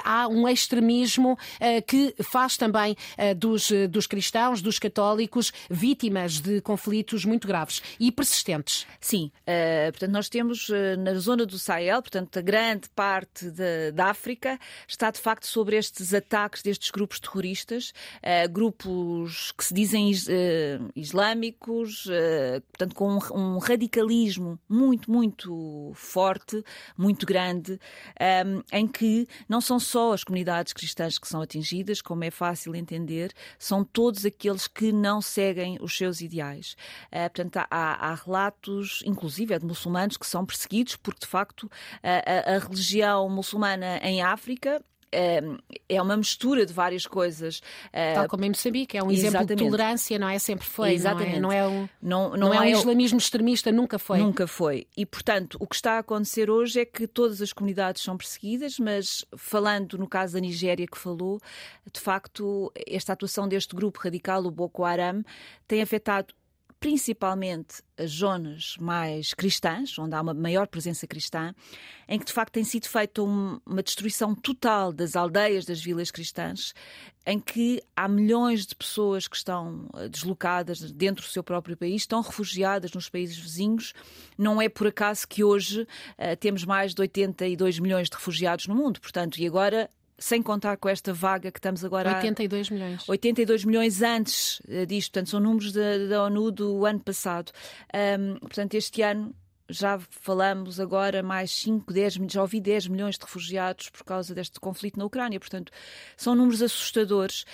Há 0.04 0.28
um 0.28 0.48
extremismo 0.48 1.38
que 1.86 2.14
faz 2.22 2.56
também 2.56 2.96
dos, 3.36 3.70
dos 3.88 4.06
cristãos, 4.06 4.60
dos 4.60 4.78
católicos, 4.78 5.52
vítimas 5.70 6.40
de 6.40 6.60
conflitos 6.60 7.24
muito 7.24 7.48
graves 7.48 7.82
e 7.98 8.12
persistentes. 8.12 8.86
Sim, 9.00 9.30
portanto, 9.90 10.12
nós 10.12 10.28
temos 10.28 10.68
na 10.98 11.14
zona 11.14 11.46
do 11.46 11.58
Sahel, 11.58 12.02
portanto, 12.02 12.38
a 12.38 12.42
grande 12.42 12.88
parte 12.90 13.50
da 13.94 14.06
África 14.06 14.58
está 14.86 15.10
de 15.10 15.18
facto 15.18 15.46
sobre 15.46 15.76
estes 15.76 16.12
ataques 16.12 16.62
destes 16.62 16.90
grupos 16.90 17.18
terroristas, 17.18 17.92
grupos 18.50 19.52
que 19.52 19.64
se 19.64 19.72
dizem 19.72 20.12
islâmicos, 20.94 22.06
portanto, 22.68 22.94
com 22.94 23.18
um, 23.32 23.58
radicalismo 23.58 24.58
muito, 24.68 25.10
muito 25.10 25.92
forte, 25.94 26.62
muito 26.96 27.26
grande, 27.26 27.78
um, 28.46 28.62
em 28.72 28.86
que 28.86 29.26
não 29.48 29.60
são 29.60 29.78
só 29.78 30.12
as 30.12 30.24
comunidades 30.24 30.72
cristãs 30.72 31.18
que 31.18 31.28
são 31.28 31.40
atingidas, 31.42 32.00
como 32.00 32.24
é 32.24 32.30
fácil 32.30 32.74
entender, 32.74 33.32
são 33.58 33.84
todos 33.84 34.24
aqueles 34.24 34.66
que 34.66 34.92
não 34.92 35.20
seguem 35.20 35.78
os 35.80 35.96
seus 35.96 36.20
ideais. 36.20 36.76
Uh, 37.06 37.30
portanto, 37.30 37.56
há, 37.56 37.66
há, 38.10 38.14
relatos, 38.14 39.02
inclusive, 39.04 39.54
é 39.54 39.58
de 39.58 39.66
muçulmanos 39.66 40.16
que 40.16 40.26
são 40.26 40.44
perseguidos 40.44 40.96
porque, 40.96 41.20
de 41.20 41.26
facto, 41.26 41.70
a, 42.02 42.52
a, 42.52 42.56
a 42.56 42.58
religião 42.58 43.28
muçulmana 43.28 43.98
em 43.98 44.22
África 44.22 44.82
é 45.88 46.02
uma 46.02 46.16
mistura 46.16 46.66
de 46.66 46.72
várias 46.72 47.06
coisas. 47.06 47.60
Ah, 47.92 48.14
Tal 48.14 48.28
como 48.28 48.44
em 48.44 48.48
Moçambique, 48.48 48.96
é 48.96 49.02
um 49.02 49.10
exemplo 49.10 49.38
Exatamente. 49.38 49.58
de 49.58 49.64
tolerância, 49.64 50.18
não 50.18 50.28
é? 50.28 50.38
Sempre 50.38 50.66
foi. 50.66 50.92
Exatamente. 50.92 51.40
Não 51.40 51.52
é, 51.52 51.62
não 51.62 51.68
é 51.68 51.68
um, 51.68 51.88
não, 52.02 52.30
não, 52.30 52.36
não 52.36 52.54
é, 52.54 52.70
é 52.70 52.76
um 52.76 52.78
islamismo 52.78 53.18
extremista, 53.18 53.70
nunca 53.72 53.98
foi. 53.98 54.18
Nunca 54.18 54.46
foi. 54.46 54.86
E, 54.96 55.06
portanto, 55.06 55.56
o 55.60 55.66
que 55.66 55.76
está 55.76 55.92
a 55.92 55.98
acontecer 55.98 56.50
hoje 56.50 56.80
é 56.80 56.84
que 56.84 57.06
todas 57.06 57.40
as 57.40 57.52
comunidades 57.52 58.02
são 58.02 58.16
perseguidas, 58.16 58.78
mas 58.78 59.24
falando 59.36 59.98
no 59.98 60.08
caso 60.08 60.34
da 60.34 60.40
Nigéria 60.40 60.86
que 60.86 60.98
falou, 60.98 61.40
de 61.92 62.00
facto, 62.00 62.72
esta 62.86 63.12
atuação 63.12 63.48
deste 63.48 63.74
grupo 63.74 64.00
radical, 64.02 64.44
o 64.44 64.50
Boko 64.50 64.84
Haram, 64.84 65.22
tem 65.66 65.82
afetado 65.82 66.34
principalmente 66.84 67.82
as 67.96 68.10
zonas 68.10 68.76
mais 68.78 69.32
cristãs, 69.32 69.98
onde 69.98 70.14
há 70.14 70.20
uma 70.20 70.34
maior 70.34 70.66
presença 70.66 71.06
cristã, 71.06 71.54
em 72.06 72.18
que 72.18 72.26
de 72.26 72.32
facto 72.34 72.52
tem 72.52 72.62
sido 72.62 72.86
feita 72.86 73.22
uma 73.22 73.82
destruição 73.82 74.34
total 74.34 74.92
das 74.92 75.16
aldeias, 75.16 75.64
das 75.64 75.80
vilas 75.80 76.10
cristãs, 76.10 76.74
em 77.24 77.40
que 77.40 77.82
há 77.96 78.06
milhões 78.06 78.66
de 78.66 78.74
pessoas 78.74 79.26
que 79.26 79.34
estão 79.34 79.88
eh, 79.94 80.10
deslocadas 80.10 80.92
dentro 80.92 81.24
do 81.24 81.30
seu 81.30 81.42
próprio 81.42 81.74
país, 81.74 82.02
estão 82.02 82.20
refugiadas 82.20 82.92
nos 82.92 83.08
países 83.08 83.38
vizinhos. 83.38 83.94
Não 84.36 84.60
é 84.60 84.68
por 84.68 84.86
acaso 84.86 85.26
que 85.26 85.42
hoje 85.42 85.84
uh, 85.84 86.36
temos 86.38 86.66
mais 86.66 86.92
de 86.92 87.00
82 87.00 87.78
milhões 87.78 88.10
de 88.10 88.14
refugiados 88.14 88.66
no 88.66 88.74
mundo, 88.74 89.00
portanto, 89.00 89.38
e 89.38 89.46
agora 89.46 89.90
sem 90.18 90.42
contar 90.42 90.76
com 90.76 90.88
esta 90.88 91.12
vaga 91.12 91.50
que 91.50 91.58
estamos 91.58 91.84
agora 91.84 92.16
82 92.16 92.70
a... 92.70 92.74
milhões. 92.74 93.08
82 93.08 93.64
milhões 93.64 94.02
antes 94.02 94.60
uh, 94.60 94.86
disto, 94.86 95.12
portanto, 95.12 95.30
são 95.30 95.40
números 95.40 95.72
da, 95.72 95.98
da 96.08 96.24
ONU 96.24 96.50
do 96.50 96.86
ano 96.86 97.00
passado. 97.00 97.52
Um, 97.94 98.38
portanto, 98.38 98.74
este 98.74 99.02
ano 99.02 99.34
já 99.68 99.98
falamos 99.98 100.78
agora 100.78 101.22
mais 101.22 101.50
5, 101.52 101.92
10, 101.92 102.14
já 102.30 102.42
ouvi 102.42 102.60
10 102.60 102.88
milhões 102.88 103.16
de 103.16 103.24
refugiados 103.24 103.88
por 103.88 104.04
causa 104.04 104.34
deste 104.34 104.60
conflito 104.60 104.98
na 104.98 105.04
Ucrânia. 105.04 105.40
Portanto, 105.40 105.72
são 106.16 106.34
números 106.34 106.60
assustadores. 106.62 107.44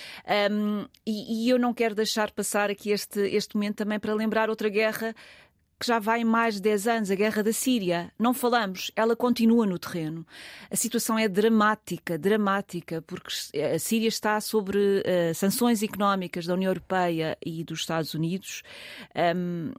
Um, 0.51 0.85
e, 1.05 1.45
e, 1.45 1.49
eu 1.49 1.57
não 1.57 1.73
quero 1.73 1.95
deixar 1.95 2.31
passar 2.31 2.69
aqui 2.69 2.91
este, 2.91 3.19
este 3.19 3.55
momento 3.55 3.77
também 3.77 3.99
para 3.99 4.13
lembrar 4.13 4.49
outra 4.49 4.69
guerra 4.69 5.15
que 5.81 5.87
já 5.87 5.97
vai 5.97 6.23
mais 6.23 6.55
de 6.55 6.61
10 6.61 6.87
anos, 6.87 7.09
a 7.09 7.15
guerra 7.15 7.41
da 7.41 7.51
Síria. 7.51 8.13
Não 8.19 8.35
falamos, 8.35 8.91
ela 8.95 9.15
continua 9.15 9.65
no 9.65 9.79
terreno. 9.79 10.27
A 10.69 10.75
situação 10.75 11.17
é 11.17 11.27
dramática, 11.27 12.19
dramática, 12.19 13.01
porque 13.01 13.33
a 13.57 13.79
Síria 13.79 14.07
está 14.07 14.39
sobre 14.39 14.77
uh, 14.77 15.33
sanções 15.33 15.81
económicas 15.81 16.45
da 16.45 16.53
União 16.53 16.69
Europeia 16.69 17.35
e 17.43 17.63
dos 17.63 17.79
Estados 17.79 18.13
Unidos. 18.13 18.61
Um, 19.35 19.73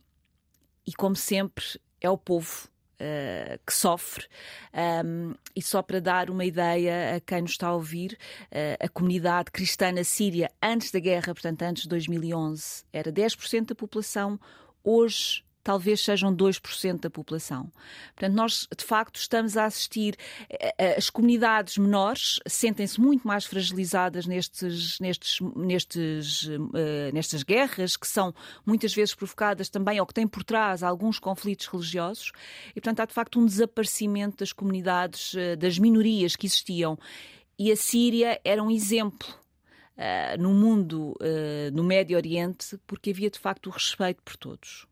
e, 0.85 0.93
como 0.93 1.15
sempre, 1.15 1.65
é 2.01 2.11
o 2.11 2.19
povo 2.19 2.71
Uh, 3.01 3.59
que 3.67 3.75
sofre. 3.75 4.27
Um, 5.05 5.35
e 5.57 5.61
só 5.61 5.83
para 5.83 6.01
dar 6.01 6.31
uma 6.31 6.45
ideia 6.45 7.17
a 7.17 7.21
quem 7.21 7.43
nos 7.43 7.51
está 7.51 7.67
a 7.67 7.75
ouvir, 7.75 8.17
uh, 8.45 8.77
a 8.79 8.89
comunidade 8.89 9.51
cristã 9.51 9.91
na 9.91 10.05
Síria, 10.05 10.49
antes 10.63 10.93
da 10.93 11.01
guerra, 11.01 11.35
portanto, 11.35 11.63
antes 11.63 11.83
de 11.83 11.89
2011, 11.89 12.85
era 12.93 13.11
10% 13.11 13.67
da 13.67 13.75
população, 13.75 14.39
hoje 14.85 15.43
talvez 15.63 16.01
sejam 16.01 16.35
2% 16.35 17.01
da 17.01 17.11
população. 17.11 17.71
Portanto, 18.15 18.35
nós 18.35 18.69
de 18.77 18.85
facto 18.85 19.17
estamos 19.17 19.57
a 19.57 19.65
assistir. 19.65 20.17
Eh, 20.51 20.75
eh, 20.79 20.95
as 20.97 21.09
comunidades 21.09 21.79
menores 21.79 22.41
sentem-se 22.47 23.01
muito 23.01 23.27
mais 23.27 23.45
fragilizadas 23.45 24.27
nestes, 24.27 24.99
nestes, 24.99 25.41
nestes, 25.57 26.45
uh, 26.45 27.13
nestas 27.13 27.43
guerras, 27.43 27.97
que 27.97 28.07
são 28.07 28.35
muitas 28.67 28.95
vezes 28.95 29.15
provocadas 29.15 29.69
também, 29.69 30.01
ou 30.01 30.07
que 30.07 30.15
têm 30.15 30.27
por 30.27 30.43
trás 30.43 30.83
alguns 30.83 31.19
conflitos 31.19 31.67
religiosos, 31.67 32.33
e 32.71 32.81
portanto 32.81 33.01
há 33.01 33.07
de 33.07 33.15
facto 33.15 33.39
um 33.39 33.47
desaparecimento 33.47 34.39
das 34.39 34.53
comunidades, 34.53 35.35
uh, 35.35 35.57
das 35.57 35.79
minorias 35.79 36.37
que 36.37 36.47
existiam. 36.47 36.99
E 37.59 37.71
a 37.71 37.77
Síria 37.77 38.41
era 38.45 38.63
um 38.63 38.71
exemplo. 38.71 39.41
Uh, 39.93 40.41
no 40.41 40.55
mundo, 40.55 41.15
no 41.73 41.85
Médio 41.85 42.17
Oriente, 42.17 42.79
porque 42.87 43.11
havia 43.11 43.31
de 43.31 43.39
facto 43.39 43.67
o 43.67 43.71
respeito 43.71 44.23
por 44.23 44.37
todos. 44.37 44.87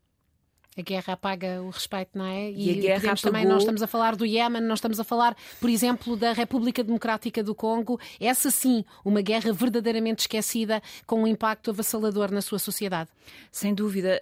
A 0.81 0.83
guerra 0.83 1.13
apaga 1.13 1.61
o 1.61 1.69
respeito, 1.69 2.17
não 2.17 2.25
é? 2.25 2.49
E, 2.49 2.73
e 2.73 2.79
a 2.79 2.81
guerra 2.81 3.13
apagou... 3.13 3.21
também, 3.21 3.45
nós 3.45 3.61
estamos 3.61 3.83
a 3.83 3.87
falar 3.87 4.15
do 4.15 4.25
Iémen, 4.25 4.63
nós 4.63 4.79
estamos 4.79 4.99
a 4.99 5.03
falar, 5.03 5.37
por 5.59 5.69
exemplo, 5.69 6.17
da 6.17 6.33
República 6.33 6.83
Democrática 6.83 7.43
do 7.43 7.53
Congo. 7.53 7.99
Essa 8.19 8.49
sim, 8.49 8.83
uma 9.05 9.21
guerra 9.21 9.53
verdadeiramente 9.53 10.21
esquecida, 10.21 10.81
com 11.05 11.21
um 11.21 11.27
impacto 11.27 11.69
avassalador 11.69 12.31
na 12.31 12.41
sua 12.41 12.57
sociedade. 12.57 13.11
Sem 13.51 13.75
dúvida. 13.75 14.19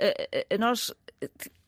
Nós 0.59 0.93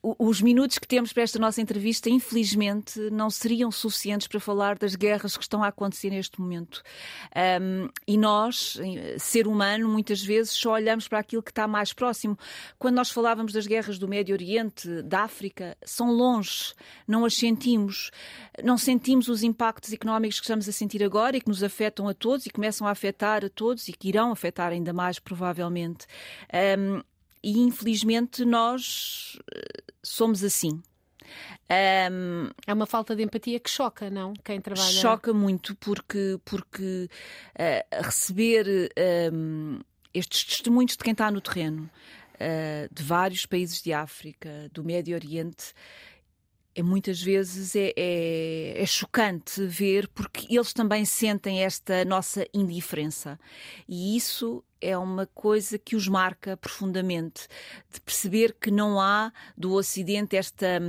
os 0.03 0.41
minutos 0.41 0.79
que 0.79 0.87
temos 0.87 1.13
para 1.13 1.23
esta 1.23 1.37
nossa 1.37 1.61
entrevista, 1.61 2.09
infelizmente, 2.09 2.99
não 3.11 3.29
seriam 3.29 3.71
suficientes 3.71 4.27
para 4.27 4.39
falar 4.39 4.77
das 4.77 4.95
guerras 4.95 5.37
que 5.37 5.43
estão 5.43 5.63
a 5.63 5.67
acontecer 5.67 6.09
neste 6.09 6.41
momento. 6.41 6.81
Um, 7.61 7.87
e 8.07 8.17
nós, 8.17 8.79
ser 9.19 9.47
humano, 9.47 9.87
muitas 9.87 10.23
vezes 10.23 10.53
só 10.53 10.71
olhamos 10.73 11.07
para 11.07 11.19
aquilo 11.19 11.43
que 11.43 11.51
está 11.51 11.67
mais 11.67 11.93
próximo. 11.93 12.37
Quando 12.79 12.95
nós 12.95 13.11
falávamos 13.11 13.53
das 13.53 13.67
guerras 13.67 13.99
do 13.99 14.07
Médio 14.07 14.33
Oriente, 14.33 15.03
da 15.03 15.21
África, 15.21 15.77
são 15.83 16.11
longe, 16.11 16.73
não 17.07 17.23
as 17.23 17.35
sentimos. 17.35 18.09
Não 18.63 18.77
sentimos 18.77 19.27
os 19.27 19.43
impactos 19.43 19.93
económicos 19.93 20.39
que 20.39 20.45
estamos 20.45 20.67
a 20.67 20.71
sentir 20.71 21.03
agora 21.03 21.37
e 21.37 21.41
que 21.41 21.47
nos 21.47 21.63
afetam 21.63 22.07
a 22.07 22.13
todos 22.13 22.47
e 22.47 22.49
começam 22.49 22.87
a 22.87 22.91
afetar 22.91 23.45
a 23.45 23.49
todos 23.49 23.87
e 23.87 23.93
que 23.93 24.09
irão 24.09 24.31
afetar 24.31 24.71
ainda 24.71 24.91
mais, 24.91 25.19
provavelmente. 25.19 26.07
Um, 26.79 27.01
e 27.43 27.59
infelizmente 27.59 28.45
nós 28.45 29.37
eh, 29.53 29.83
somos 30.03 30.43
assim. 30.43 30.81
Um, 32.11 32.49
é 32.67 32.73
uma 32.73 32.85
falta 32.85 33.15
de 33.15 33.23
empatia 33.23 33.59
que 33.59 33.69
choca, 33.69 34.09
não? 34.09 34.33
Quem 34.43 34.59
trabalha. 34.59 34.91
Choca 34.91 35.33
muito 35.33 35.73
porque, 35.75 36.37
porque 36.43 37.09
uh, 37.55 38.03
receber 38.03 38.91
um, 39.33 39.79
estes 40.13 40.43
testemunhos 40.43 40.97
de 40.97 41.03
quem 41.03 41.13
está 41.13 41.31
no 41.31 41.39
terreno, 41.39 41.89
uh, 42.35 42.93
de 42.93 43.03
vários 43.03 43.45
países 43.45 43.81
de 43.81 43.93
África, 43.93 44.69
do 44.73 44.83
Médio 44.83 45.15
Oriente, 45.15 45.73
é, 46.73 46.81
muitas 46.81 47.21
vezes 47.21 47.75
é, 47.75 47.93
é, 47.97 48.81
é, 48.81 48.85
chocante 48.85 49.65
ver 49.65 50.07
porque 50.07 50.47
eles 50.53 50.71
também 50.71 51.03
sentem 51.03 51.63
esta 51.63 52.05
nossa 52.05 52.47
indiferença 52.53 53.37
e 53.89 54.15
isso 54.15 54.63
é 54.81 54.97
uma 54.97 55.27
coisa 55.27 55.77
que 55.77 55.95
os 55.95 56.07
marca 56.07 56.57
profundamente 56.57 57.47
de 57.93 58.01
perceber 58.01 58.55
que 58.59 58.71
não 58.71 58.99
há 58.99 59.31
do 59.55 59.73
Ocidente 59.73 60.35
esta 60.35 60.79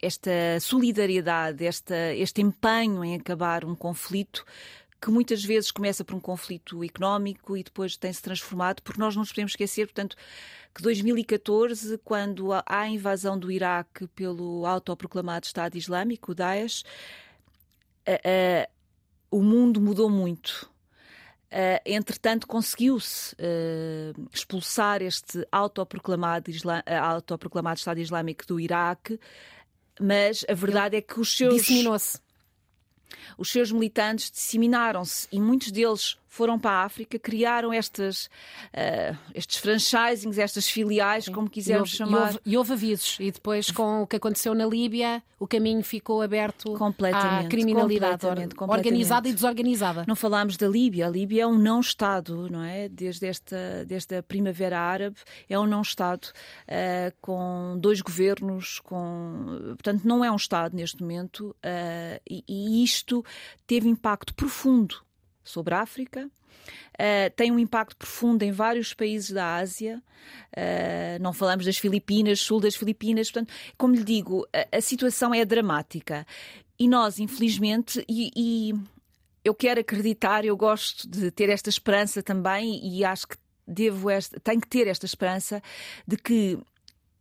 esta 0.00 0.60
solidariedade 0.60 1.64
esta 1.64 2.14
este 2.14 2.42
empenho 2.42 3.04
em 3.04 3.16
acabar 3.16 3.64
um 3.64 3.74
conflito 3.74 4.44
que 5.00 5.10
muitas 5.10 5.44
vezes 5.44 5.70
começa 5.70 6.04
por 6.04 6.14
um 6.14 6.20
conflito 6.20 6.82
económico 6.82 7.56
e 7.56 7.62
depois 7.62 7.96
tem-se 7.96 8.20
transformado, 8.20 8.82
porque 8.82 9.00
nós 9.00 9.14
não 9.14 9.22
nos 9.22 9.30
podemos 9.30 9.52
esquecer, 9.52 9.86
portanto, 9.86 10.16
que 10.74 10.82
2014, 10.82 11.98
quando 11.98 12.52
há 12.52 12.64
a 12.66 12.88
invasão 12.88 13.38
do 13.38 13.50
Iraque 13.50 14.08
pelo 14.08 14.66
autoproclamado 14.66 15.46
Estado 15.46 15.76
Islâmico, 15.76 16.32
o 16.32 16.34
Daesh, 16.34 16.82
uh, 18.08 18.12
uh, 18.12 18.70
o 19.30 19.42
mundo 19.42 19.80
mudou 19.80 20.10
muito. 20.10 20.68
Uh, 21.50 21.80
entretanto, 21.86 22.46
conseguiu-se 22.46 23.34
uh, 23.34 24.28
expulsar 24.32 25.00
este 25.00 25.46
autoproclamado, 25.50 26.50
autoproclamado 27.02 27.78
Estado 27.78 28.00
Islâmico 28.00 28.46
do 28.46 28.60
Iraque, 28.60 29.18
mas 29.98 30.44
a 30.46 30.52
verdade 30.52 30.96
é 30.96 31.00
que 31.00 31.18
os 31.18 31.34
seus. 31.34 31.54
Disseminou-se 31.54 32.20
os 33.36 33.50
seus 33.50 33.72
militantes 33.72 34.30
disseminaram-se 34.30 35.26
e 35.32 35.40
muitos 35.40 35.70
deles 35.70 36.17
foram 36.28 36.58
para 36.58 36.70
a 36.70 36.84
África, 36.84 37.18
criaram 37.18 37.72
estas, 37.72 38.26
uh, 38.74 39.16
estes 39.34 39.56
franchisings, 39.58 40.38
estas 40.38 40.68
filiais, 40.68 41.24
Sim. 41.24 41.32
como 41.32 41.48
quisermos 41.48 41.92
e 41.98 42.02
houve, 42.02 42.10
chamar. 42.10 42.18
E 42.18 42.24
houve, 42.26 42.40
e 42.44 42.56
houve, 42.58 42.72
avisos, 42.74 43.16
e 43.18 43.30
depois 43.30 43.70
com 43.70 44.02
o 44.02 44.06
que 44.06 44.16
aconteceu 44.16 44.54
na 44.54 44.66
Líbia, 44.66 45.22
o 45.38 45.46
caminho 45.46 45.82
ficou 45.82 46.20
aberto 46.20 46.74
à 46.74 47.48
criminalidade 47.48 48.20
completamente, 48.20 48.54
completamente. 48.54 48.86
organizada 48.86 49.28
e 49.28 49.32
desorganizada. 49.32 50.04
Não 50.06 50.16
falámos 50.16 50.56
da 50.56 50.68
Líbia, 50.68 51.06
a 51.06 51.10
Líbia 51.10 51.42
é 51.42 51.46
um 51.46 51.58
não-Estado, 51.58 52.48
não 52.50 52.62
é? 52.62 52.88
Desde 52.88 53.26
esta, 53.26 53.84
desde 53.86 54.16
a 54.16 54.22
Primavera 54.22 54.78
Árabe, 54.78 55.16
é 55.48 55.58
um 55.58 55.66
não-Estado 55.66 56.26
uh, 56.26 57.14
com 57.20 57.76
dois 57.80 58.00
governos, 58.00 58.80
com... 58.80 59.58
portanto, 59.68 60.04
não 60.04 60.24
é 60.24 60.30
um 60.30 60.36
Estado 60.36 60.74
neste 60.76 61.00
momento, 61.00 61.56
uh, 61.64 62.20
e, 62.28 62.44
e 62.46 62.84
isto 62.84 63.24
teve 63.66 63.88
impacto 63.88 64.34
profundo 64.34 65.07
sobre 65.48 65.74
a 65.74 65.80
África, 65.80 66.30
Uh, 66.94 67.30
tem 67.36 67.50
um 67.52 67.58
impacto 67.58 67.96
profundo 67.96 68.42
em 68.42 68.52
vários 68.52 68.92
países 68.92 69.30
da 69.30 69.56
Ásia. 69.56 70.02
Uh, 70.52 71.22
não 71.22 71.32
falamos 71.32 71.64
das 71.64 71.78
Filipinas, 71.78 72.40
sul 72.40 72.60
das 72.60 72.74
Filipinas. 72.74 73.30
Portanto, 73.30 73.52
como 73.76 73.94
lhe 73.94 74.04
digo, 74.04 74.46
a, 74.52 74.76
a 74.76 74.80
situação 74.80 75.32
é 75.32 75.44
dramática. 75.44 76.26
E 76.78 76.88
nós, 76.88 77.18
infelizmente, 77.18 78.04
e, 78.08 78.30
e, 78.36 78.74
eu 79.44 79.54
quero 79.54 79.80
acreditar, 79.80 80.44
eu 80.44 80.56
gosto 80.56 81.08
de 81.08 81.30
ter 81.30 81.48
esta 81.48 81.68
esperança 81.68 82.22
também, 82.22 82.80
e 82.84 83.04
acho 83.04 83.28
que 83.28 83.36
devo 83.66 84.10
esta, 84.10 84.38
tenho 84.40 84.60
que 84.60 84.68
ter 84.68 84.86
esta 84.86 85.06
esperança 85.06 85.62
de 86.06 86.16
que 86.16 86.58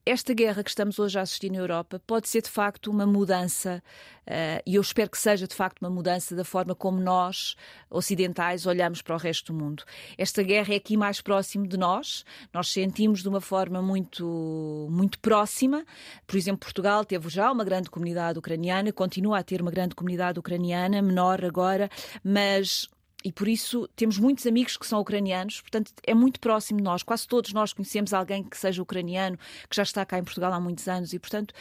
esta 0.08 0.34
guerra 0.34 0.64
que 0.64 0.70
estamos 0.70 1.00
hoje 1.00 1.20
a 1.20 1.22
assistir 1.22 1.52
na 1.52 1.58
Europa 1.58 2.02
pode 2.08 2.30
ser 2.30 2.42
de 2.42 2.50
facto 2.50 2.90
uma 2.90 3.06
mudança, 3.06 3.84
uh, 4.26 4.62
e 4.66 4.76
eu 4.76 4.82
espero 4.82 5.10
que 5.10 5.18
seja 5.18 5.48
de 5.48 5.54
facto 5.54 5.82
uma 5.82 5.90
mudança 5.90 6.36
da 6.36 6.44
forma 6.44 6.74
como 6.74 7.00
nós, 7.00 7.56
ocidentais, 7.90 8.66
olhamos 8.66 9.02
para 9.02 9.16
o 9.16 9.18
resto 9.18 9.54
do 9.54 9.60
mundo. 9.60 9.84
Esta 10.18 10.42
guerra 10.44 10.74
é 10.74 10.78
aqui 10.78 10.96
mais 10.96 11.22
próximo 11.22 11.68
de 11.68 11.78
nós, 11.78 12.24
nós 12.54 12.70
sentimos 12.70 13.22
de 13.22 13.30
uma 13.30 13.42
forma 13.42 13.82
muito, 13.82 14.88
muito 14.90 15.20
próxima. 15.20 15.86
Por 16.26 16.38
exemplo, 16.38 16.60
Portugal 16.60 17.04
teve 17.04 17.28
já 17.30 17.52
uma 17.52 17.64
grande 17.64 17.90
comunidade 17.90 18.40
ucraniana, 18.40 18.92
continua 18.92 19.40
a 19.40 19.44
ter 19.44 19.62
uma 19.62 19.72
grande 19.72 19.94
comunidade 19.96 20.40
ucraniana, 20.40 21.02
menor 21.02 21.44
agora, 21.44 21.90
mas 22.24 22.88
e 23.28 23.32
por 23.34 23.46
isso 23.46 23.90
temos 23.94 24.18
muitos 24.18 24.48
amigos 24.48 24.78
que 24.78 24.88
são 24.88 25.02
ucranianos, 25.02 25.60
portanto 25.60 25.92
é 26.02 26.14
muito 26.14 26.40
próximo 26.40 26.78
de 26.78 26.84
nós. 26.86 27.04
Quase 27.04 27.28
todos 27.28 27.52
nós 27.52 27.74
conhecemos 27.74 28.14
alguém 28.14 28.42
que 28.42 28.58
seja 28.58 28.82
ucraniano, 28.82 29.38
que 29.70 29.76
já 29.76 29.84
está 29.84 30.06
cá 30.06 30.18
em 30.18 30.24
Portugal 30.24 30.54
há 30.54 30.62
muitos 30.62 30.88
anos 30.88 31.12
e, 31.12 31.20
portanto, 31.20 31.54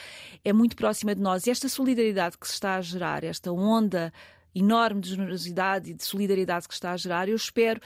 é 0.45 0.53
muito 0.53 0.77
próxima 0.77 1.13
de 1.13 1.21
nós. 1.21 1.45
E 1.45 1.51
esta 1.51 1.69
solidariedade 1.69 2.39
que 2.39 2.47
se 2.47 2.55
está 2.55 2.77
a 2.77 2.81
gerar, 2.81 3.25
esta 3.25 3.51
onda 3.51 4.13
enorme 4.59 5.01
de 5.01 5.11
generosidade 5.11 5.91
e 5.91 5.95
de 5.95 6.05
solidariedade 6.05 6.67
que 6.67 6.75
está 6.75 6.93
a 6.93 6.97
gerar, 6.97 7.29
eu 7.29 7.37
espero 7.37 7.81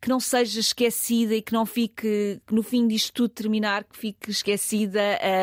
que 0.00 0.08
não 0.08 0.20
seja 0.20 0.60
esquecida 0.60 1.34
e 1.34 1.42
que 1.42 1.52
não 1.52 1.66
fique, 1.66 2.40
que 2.46 2.54
no 2.54 2.62
fim 2.62 2.86
disto 2.86 3.12
tudo 3.12 3.28
terminar, 3.28 3.84
que 3.84 3.96
fique 3.96 4.30
esquecida 4.30 5.00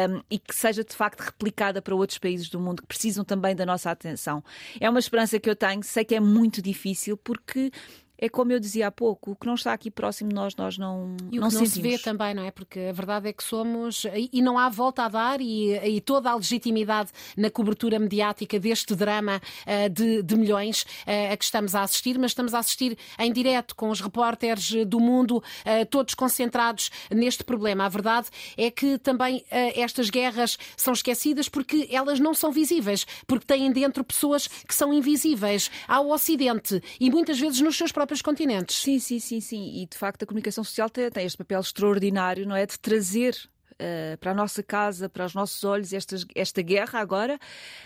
um, 0.10 0.22
e 0.30 0.40
que 0.40 0.56
seja 0.56 0.84
de 0.84 0.96
facto 0.96 1.22
replicada 1.22 1.82
para 1.82 1.96
outros 1.96 2.18
países 2.18 2.50
do 2.50 2.60
mundo 2.60 2.82
que 2.82 2.88
precisam 2.88 3.24
também 3.24 3.56
da 3.56 3.66
nossa 3.66 3.92
atenção. 3.92 4.44
É 4.80 4.90
uma 4.90 5.00
esperança 5.00 5.40
que 5.40 5.50
eu 5.50 5.56
tenho, 5.56 5.84
sei 5.84 6.04
que 6.06 6.16
é 6.16 6.20
muito 6.20 6.62
difícil 6.62 7.18
porque 7.18 7.72
é 8.20 8.28
como 8.28 8.52
eu 8.52 8.60
dizia 8.60 8.88
há 8.88 8.92
pouco, 8.92 9.32
o 9.32 9.36
que 9.36 9.48
não 9.48 9.56
está 9.56 9.72
aqui 9.72 9.90
próximo 9.90 10.30
de 10.30 10.36
nós, 10.36 10.56
nós 10.56 10.78
não 10.78 11.16
E 11.32 11.40
o 11.40 11.42
não 11.42 11.50
que 11.50 11.56
não 11.56 11.66
se 11.66 11.82
vê 11.82 11.98
também, 11.98 12.34
não 12.34 12.44
é? 12.44 12.52
Porque 12.52 12.80
a 12.80 12.92
verdade 12.92 13.30
é 13.30 13.34
que 13.34 13.44
somos, 13.44 14.04
e, 14.14 14.30
e 14.34 14.42
não 14.42 14.58
há 14.58 14.68
volta 14.68 15.04
a 15.04 15.10
dar, 15.10 15.40
e, 15.40 15.72
e, 15.78 16.02
toda 16.02 16.30
a 16.30 16.36
legitimidade 16.36 17.12
na 17.38 17.50
cobertura 17.50 17.98
mediática 17.98 18.60
deste 18.60 18.94
drama 18.94 19.42
uh, 19.66 19.90
de, 19.90 20.22
de, 20.22 20.36
milhões 20.36 20.84
uh, 20.84 21.34
a 21.34 21.38
que 21.38 21.46
estamos 21.46 21.74
a 21.74 21.82
assistir, 21.82 22.20
mas 22.20 22.32
estamos 22.32 22.54
a 22.54 22.60
assistir 22.60 22.98
em 23.18 23.32
direto 23.32 23.76
com 23.76 23.90
os 23.90 24.02
repórteres 24.02 24.86
do 24.86 25.00
mundo, 25.00 25.38
uh, 25.38 25.86
todos 25.90 26.14
concentrados 26.14 26.92
neste 27.10 27.44
problema. 27.44 27.86
A 27.86 27.90
verdade 27.90 28.28
é 28.58 28.70
que 28.70 28.98
também 28.98 29.44
estas 29.50 30.10
guerras 30.10 30.58
são 30.76 30.94
esquecidas 30.94 31.48
porque 31.48 31.88
elas 31.92 32.20
não 32.20 32.34
são 32.34 32.52
visíveis, 32.52 33.06
porque 33.26 33.46
têm 33.46 33.72
dentro 33.72 34.04
pessoas 34.04 34.48
que 34.48 34.76
são 34.76 34.94
invisíveis 34.94 35.72
ao 35.88 36.10
Ocidente 36.10 36.82
e 37.00 37.10
muitas 37.10 37.40
vezes 37.40 37.62
nos 37.62 37.78
seus 37.78 37.92
próprios 37.92 38.09
próprios 38.10 38.22
continentes. 38.24 38.76
Sim, 38.78 38.98
sim, 38.98 39.20
sim, 39.20 39.40
sim. 39.40 39.82
E 39.82 39.86
de 39.86 39.96
facto 39.96 40.24
a 40.24 40.26
comunicação 40.26 40.64
social 40.64 40.90
tem, 40.90 41.10
tem 41.12 41.26
este 41.26 41.38
papel 41.38 41.60
extraordinário, 41.60 42.48
não 42.48 42.56
é? 42.56 42.66
De 42.66 42.78
trazer 42.80 43.36
Uh, 43.82 44.18
para 44.18 44.32
a 44.32 44.34
nossa 44.34 44.62
casa, 44.62 45.08
para 45.08 45.24
os 45.24 45.34
nossos 45.34 45.64
olhos, 45.64 45.94
esta, 45.94 46.18
esta 46.36 46.62
guerra 46.62 47.00
agora, 47.00 47.40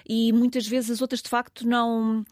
e 0.10 0.34
muitas 0.34 0.66
vezes 0.68 0.90
as 0.90 1.02
outras 1.04 1.22
de 1.22 1.30
facto 1.30 1.68
não 1.68 2.26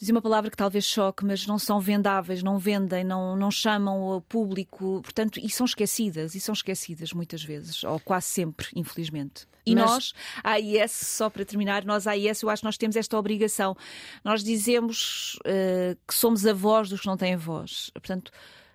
dizer 0.00 0.12
uma 0.12 0.22
palavra 0.22 0.50
que 0.50 0.56
talvez 0.56 0.84
choque, 0.84 1.24
mas 1.26 1.46
não 1.46 1.58
são 1.58 1.78
vendáveis, 1.78 2.42
não 2.42 2.58
vendem, 2.58 3.04
não, 3.04 3.36
não 3.36 3.50
chamam 3.50 4.16
o 4.16 4.20
público, 4.22 5.00
portanto, 5.02 5.38
e 5.38 5.50
são 5.50 5.66
esquecidas, 5.66 6.34
e 6.34 6.40
são 6.40 6.54
esquecidas 6.54 7.12
muitas 7.12 7.44
vezes, 7.44 7.84
ou 7.84 8.00
quase 8.00 8.26
sempre, 8.26 8.66
infelizmente. 8.74 9.46
E 9.66 9.74
mas... 9.74 9.84
nós, 9.84 10.12
a 10.42 10.52
AIS, 10.52 10.92
só 10.92 11.28
para 11.28 11.44
terminar, 11.44 11.84
nós, 11.84 12.06
a 12.06 12.12
AIS, 12.12 12.40
eu 12.40 12.48
acho 12.48 12.62
que 12.62 12.66
nós 12.66 12.78
temos 12.78 12.96
esta 12.96 13.18
obrigação. 13.18 13.76
Nós 14.24 14.42
dizemos 14.42 15.38
uh, 15.40 15.94
que 16.08 16.14
somos 16.14 16.46
a 16.46 16.54
voz 16.54 16.88
dos 16.88 17.02
que 17.02 17.06
não 17.06 17.18
têm 17.18 17.36
voz. 17.36 17.90
Portanto, 17.92 18.32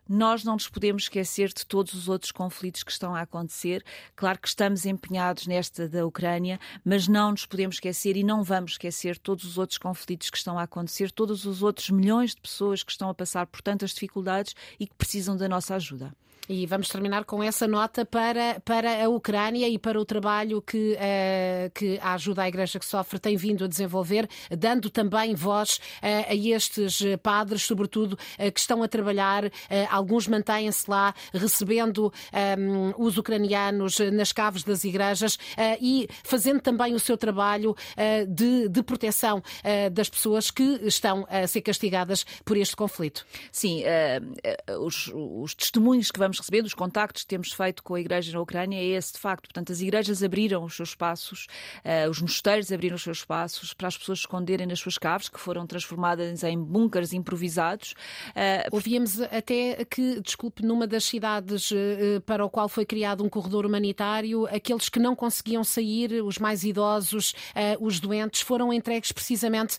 nós 0.08 0.44
não 0.44 0.54
nos 0.54 0.68
podemos 0.68 1.04
esquecer 1.04 1.50
de 1.50 1.66
todos 1.66 1.94
os 1.94 2.08
outros 2.08 2.32
conflitos 2.32 2.84
que 2.84 2.92
estão 2.92 3.16
a 3.16 3.22
acontecer. 3.22 3.84
Claro 4.16 4.40
que 4.40 4.48
estamos 4.48 4.86
empenhados 4.86 5.48
nesta 5.48 5.88
da 5.90 6.06
Ucrânia, 6.06 6.60
mas 6.84 7.08
não 7.08 7.32
nos 7.32 7.46
podemos 7.46 7.78
esquecer 7.78 8.16
e 8.16 8.24
não 8.24 8.44
vamos 8.44 8.72
esquecer 8.74 9.18
todos 9.18 9.44
os 9.44 9.58
outros 9.58 9.78
conflitos 9.78 10.30
que 10.30 10.38
estão 10.38 10.60
a 10.60 10.64
acontecer, 10.64 11.12
todos 11.12 11.46
os 11.46 11.64
outros 11.64 11.90
milhões 11.90 12.36
de 12.36 12.42
pessoas 12.42 12.84
que 12.84 12.92
estão 12.92 13.10
a 13.10 13.14
passar 13.14 13.48
por 13.48 13.62
tantas 13.62 13.92
dificuldades 13.92 14.56
e 14.80 14.88
que 14.88 14.96
precisam 14.96 15.36
da 15.36 15.48
nossa 15.48 15.76
ajuda. 15.76 16.14
E 16.48 16.66
vamos 16.68 16.90
terminar 16.90 17.26
com 17.26 17.42
essa 17.42 17.68
nota 17.68 18.06
para, 18.06 18.60
para 18.64 19.04
a 19.04 19.10
Ucrânia 19.10 19.68
e 19.68 19.80
para 19.80 20.00
o 20.00 20.06
trabalho 20.06 20.62
que, 20.62 20.94
uh, 20.94 21.72
que 21.74 21.98
a 22.00 22.14
ajuda 22.14 22.44
à 22.44 22.48
Igreja 22.48 22.78
que 22.78 22.86
sofre 22.86 23.18
tem 23.18 23.36
vindo 23.36 23.64
a 23.66 23.68
desenvolver, 23.68 24.30
dando 24.56 24.90
também 24.92 25.34
voz 25.34 25.78
uh, 26.04 26.30
a 26.30 26.36
estes 26.36 27.02
padres, 27.24 27.64
sobretudo, 27.64 28.14
uh, 28.14 28.52
que 28.52 28.60
estão 28.60 28.84
a 28.84 28.88
trabalhar. 28.88 29.46
alguns 29.90 30.28
mantêm-se 30.28 30.90
lá, 30.90 31.14
recebendo 31.34 32.14
um, 32.58 33.04
os 33.04 33.18
ucranianos 33.18 34.00
nas 34.14 34.32
caves 34.32 34.64
das 34.64 34.84
igrejas 34.84 35.38
e 35.82 36.08
fazendo 36.24 36.62
também 36.62 36.94
o 36.94 37.00
seu 37.00 37.18
trabalho 37.18 37.76
de, 38.28 38.70
de 38.70 38.84
proteção 38.84 39.42
das 39.92 40.10
pessoas 40.10 40.52
que 40.52 40.80
estão 40.84 41.26
a 41.30 41.48
ser 41.48 41.62
castigadas 41.62 42.26
por 42.44 42.58
este 42.58 42.76
conflito. 42.76 43.26
Sim, 43.52 43.84
os, 44.80 45.12
os 45.14 45.56
testemunhos 45.56 46.12
que 46.12 46.20
vamos 46.20 46.35
recebido, 46.38 46.66
os 46.66 46.74
contactos 46.74 47.24
que 47.24 47.28
temos 47.28 47.52
feito 47.52 47.84
com 47.84 47.96
a 47.96 48.00
Igreja 48.00 48.32
na 48.32 48.42
Ucrânia 48.42 48.78
é 48.78 48.86
esse 48.86 49.14
de 49.14 49.20
facto. 49.20 49.44
Portanto, 49.44 49.72
as 49.72 49.82
igrejas 49.82 50.24
abriram 50.24 50.64
os 50.64 50.76
seus 50.76 50.90
espaços, 50.90 51.48
uh, 51.84 52.10
os 52.10 52.22
mosteiros 52.22 52.72
abriram 52.72 52.96
os 52.96 53.04
seus 53.04 53.20
espaços 53.20 53.74
para 53.74 53.88
as 53.88 53.98
pessoas 53.98 54.20
esconderem 54.20 54.68
nas 54.68 54.80
suas 54.80 54.98
caves, 54.98 55.30
que 55.30 55.40
foram 55.40 55.66
transformadas 55.66 56.44
em 56.44 56.62
bunkers 56.62 57.14
improvisados. 57.14 57.94
Uh, 58.30 58.76
Ouvíamos 58.76 59.22
até 59.22 59.86
que, 59.86 60.20
desculpe, 60.22 60.64
numa 60.64 60.88
das 60.88 61.04
cidades 61.04 61.72
uh, 61.72 62.22
para 62.26 62.46
o 62.46 62.50
qual 62.50 62.70
foi 62.70 62.86
criado 62.86 63.24
um 63.24 63.30
corredor 63.30 63.66
humanitário, 63.66 64.46
aqueles 64.48 64.90
que 64.90 65.00
não 65.00 65.16
conseguiam 65.16 65.64
sair, 65.64 66.24
os 66.24 66.38
mais 66.38 66.64
idosos, 66.64 67.34
os 67.80 68.00
doentes, 68.00 68.42
foram 68.42 68.72
entregues 68.72 69.12
precisamente 69.12 69.78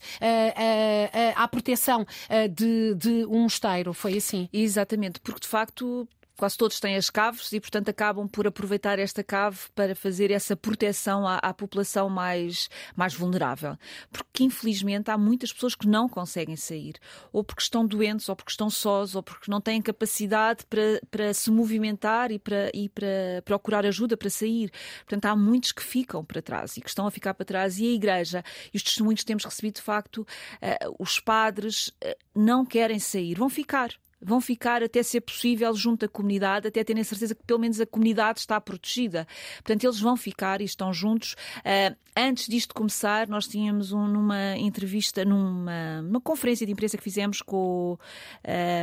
à 1.34 1.48
proteção 1.48 2.06
de, 2.50 2.94
de 2.94 3.24
um 3.26 3.42
mosteiro. 3.42 3.92
Foi 3.92 4.16
assim? 4.16 4.48
Exatamente, 4.52 5.20
porque 5.20 5.40
de 5.40 5.48
facto 5.48 6.08
quase 6.36 6.56
todos 6.56 6.78
têm 6.78 6.96
as 6.96 7.10
caves 7.10 7.52
e, 7.52 7.60
portanto, 7.60 7.88
acabam 7.88 8.28
por 8.28 8.46
aproveitar 8.46 8.98
esta 8.98 9.24
cave 9.24 9.58
para 9.74 9.94
fazer 9.94 10.30
essa 10.30 10.54
proteção 10.56 11.26
à, 11.26 11.36
à, 11.36 11.54
população 11.54 12.08
mais, 12.08 12.68
mais 12.94 13.14
vulnerável. 13.14 13.76
Porque, 14.12 14.44
infelizmente, 14.44 15.10
há 15.10 15.16
muitas 15.16 15.52
pessoas 15.52 15.74
que 15.74 15.86
não 15.86 16.08
conseguem 16.08 16.56
sair, 16.56 16.96
ou 17.32 17.42
porque 17.42 17.62
estão 17.62 17.86
doentes, 17.86 18.28
ou 18.28 18.36
porque 18.36 18.50
estão 18.50 18.68
sós, 18.68 19.14
ou 19.14 19.22
porque 19.22 19.50
não 19.50 19.60
têm 19.60 19.80
capacidade 19.80 20.64
para, 20.66 21.00
para 21.10 21.32
se 21.32 21.50
movimentar 21.50 22.30
e 22.30 22.38
para, 22.38 22.70
e 22.74 22.88
para 22.88 23.42
procurar 23.44 23.86
ajuda 23.86 24.16
para 24.16 24.30
sair. 24.30 24.70
Portanto, 24.98 25.26
há 25.26 25.36
muitos 25.36 25.72
que 25.72 25.82
ficam 25.82 26.24
para 26.24 26.42
trás 26.42 26.76
e 26.76 26.80
que 26.80 26.88
estão 26.88 27.06
a 27.06 27.10
ficar 27.10 27.34
para 27.34 27.46
trás. 27.46 27.78
E 27.78 27.86
a 27.86 27.90
Igreja 27.90 28.44
e 28.72 28.76
os 28.76 28.82
testemunhos 28.82 29.20
que 29.20 29.26
temos 29.26 29.44
recebido, 29.44 29.76
de 29.76 29.82
facto, 29.82 30.18
uh, 30.18 30.96
os 30.98 31.18
padres 31.18 31.88
uh, 31.88 32.16
não 32.34 32.64
querem 32.64 32.98
sair, 32.98 33.34
vão 33.34 33.48
ficar 33.48 33.90
vão 34.20 34.40
ficar 34.40 34.82
até 34.82 35.02
ser 35.02 35.20
possível 35.20 35.74
junto 35.74 36.04
à 36.04 36.08
comunidade, 36.08 36.68
até 36.68 36.82
terem 36.82 37.04
certeza 37.04 37.34
que 37.34 37.44
pelo 37.44 37.60
menos 37.60 37.80
a 37.80 37.86
comunidade 37.86 38.40
está 38.40 38.60
protegida. 38.60 39.26
Portanto, 39.56 39.84
eles 39.84 40.00
vão 40.00 40.16
ficar 40.16 40.60
e 40.60 40.64
estão 40.64 40.92
juntos. 40.92 41.34
Uh, 41.58 41.96
antes 42.16 42.46
disto 42.48 42.74
começar, 42.74 43.28
nós 43.28 43.46
tínhamos 43.46 43.92
um, 43.92 44.06
numa 44.06 44.56
entrevista, 44.56 45.24
numa, 45.24 46.02
numa 46.02 46.20
conferência 46.20 46.66
de 46.66 46.72
imprensa 46.72 46.96
que 46.96 47.04
fizemos 47.04 47.42
com 47.42 47.98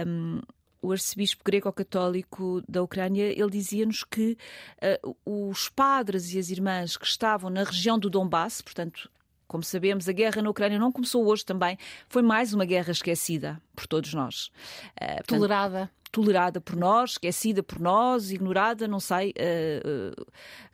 um, 0.06 0.40
ah, 0.42 0.54
o 0.84 0.92
arcebispo 0.92 1.44
grego-católico 1.46 2.62
da 2.68 2.84
Ucrânia, 2.84 3.24
ele 3.24 3.50
dizia-nos 3.50 4.04
que 4.04 4.38
uh, 5.06 5.16
os 5.50 5.70
padres 5.70 6.34
e 6.34 6.38
as 6.38 6.50
irmãs 6.50 6.98
que 6.98 7.06
estavam 7.06 7.50
na 7.50 7.64
região 7.64 7.98
do 7.98 8.10
Donbass, 8.10 8.62
portanto, 8.62 9.10
Como 9.54 9.62
sabemos, 9.62 10.10
a 10.10 10.12
guerra 10.12 10.42
na 10.42 10.50
Ucrânia 10.50 10.80
não 10.80 10.92
começou 10.92 11.28
hoje 11.28 11.46
também, 11.46 11.78
foi 12.10 12.24
mais 12.24 12.56
uma 12.56 12.66
guerra 12.66 12.90
esquecida 12.90 13.62
por 13.76 13.86
todos 13.86 14.12
nós. 14.12 14.48
Uh, 15.00 15.22
Tolerada 15.28 15.92
tolerada 16.12 16.60
por 16.60 16.76
nós, 16.76 17.12
esquecida 17.12 17.62
por 17.64 17.80
nós, 17.80 18.32
ignorada, 18.32 18.88
não 18.88 19.00
sei 19.00 19.30
uh, 19.32 20.22
uh, 20.22 20.26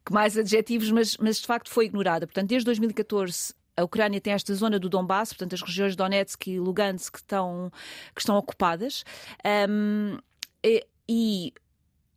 que 0.05 0.13
mais 0.13 0.37
adjetivos, 0.37 0.91
mas, 0.91 1.17
mas 1.17 1.39
de 1.39 1.47
facto 1.47 1.69
foi 1.69 1.85
ignorada. 1.85 2.25
Portanto, 2.25 2.47
desde 2.47 2.65
2014 2.65 3.53
a 3.75 3.83
Ucrânia 3.83 4.21
tem 4.21 4.31
esta 4.31 4.53
zona 4.53 4.79
do 4.79 4.87
Donbass, 4.87 5.33
portanto, 5.33 5.55
as 5.55 5.61
regiões 5.61 5.91
de 5.91 5.97
Donetsk 5.97 6.47
e 6.47 6.59
Lugansk 6.59 7.13
que 7.13 7.19
estão, 7.19 7.69
que 8.15 8.21
estão 8.21 8.37
ocupadas. 8.37 9.03
Um, 9.69 10.17
e, 10.63 10.85
e 11.07 11.53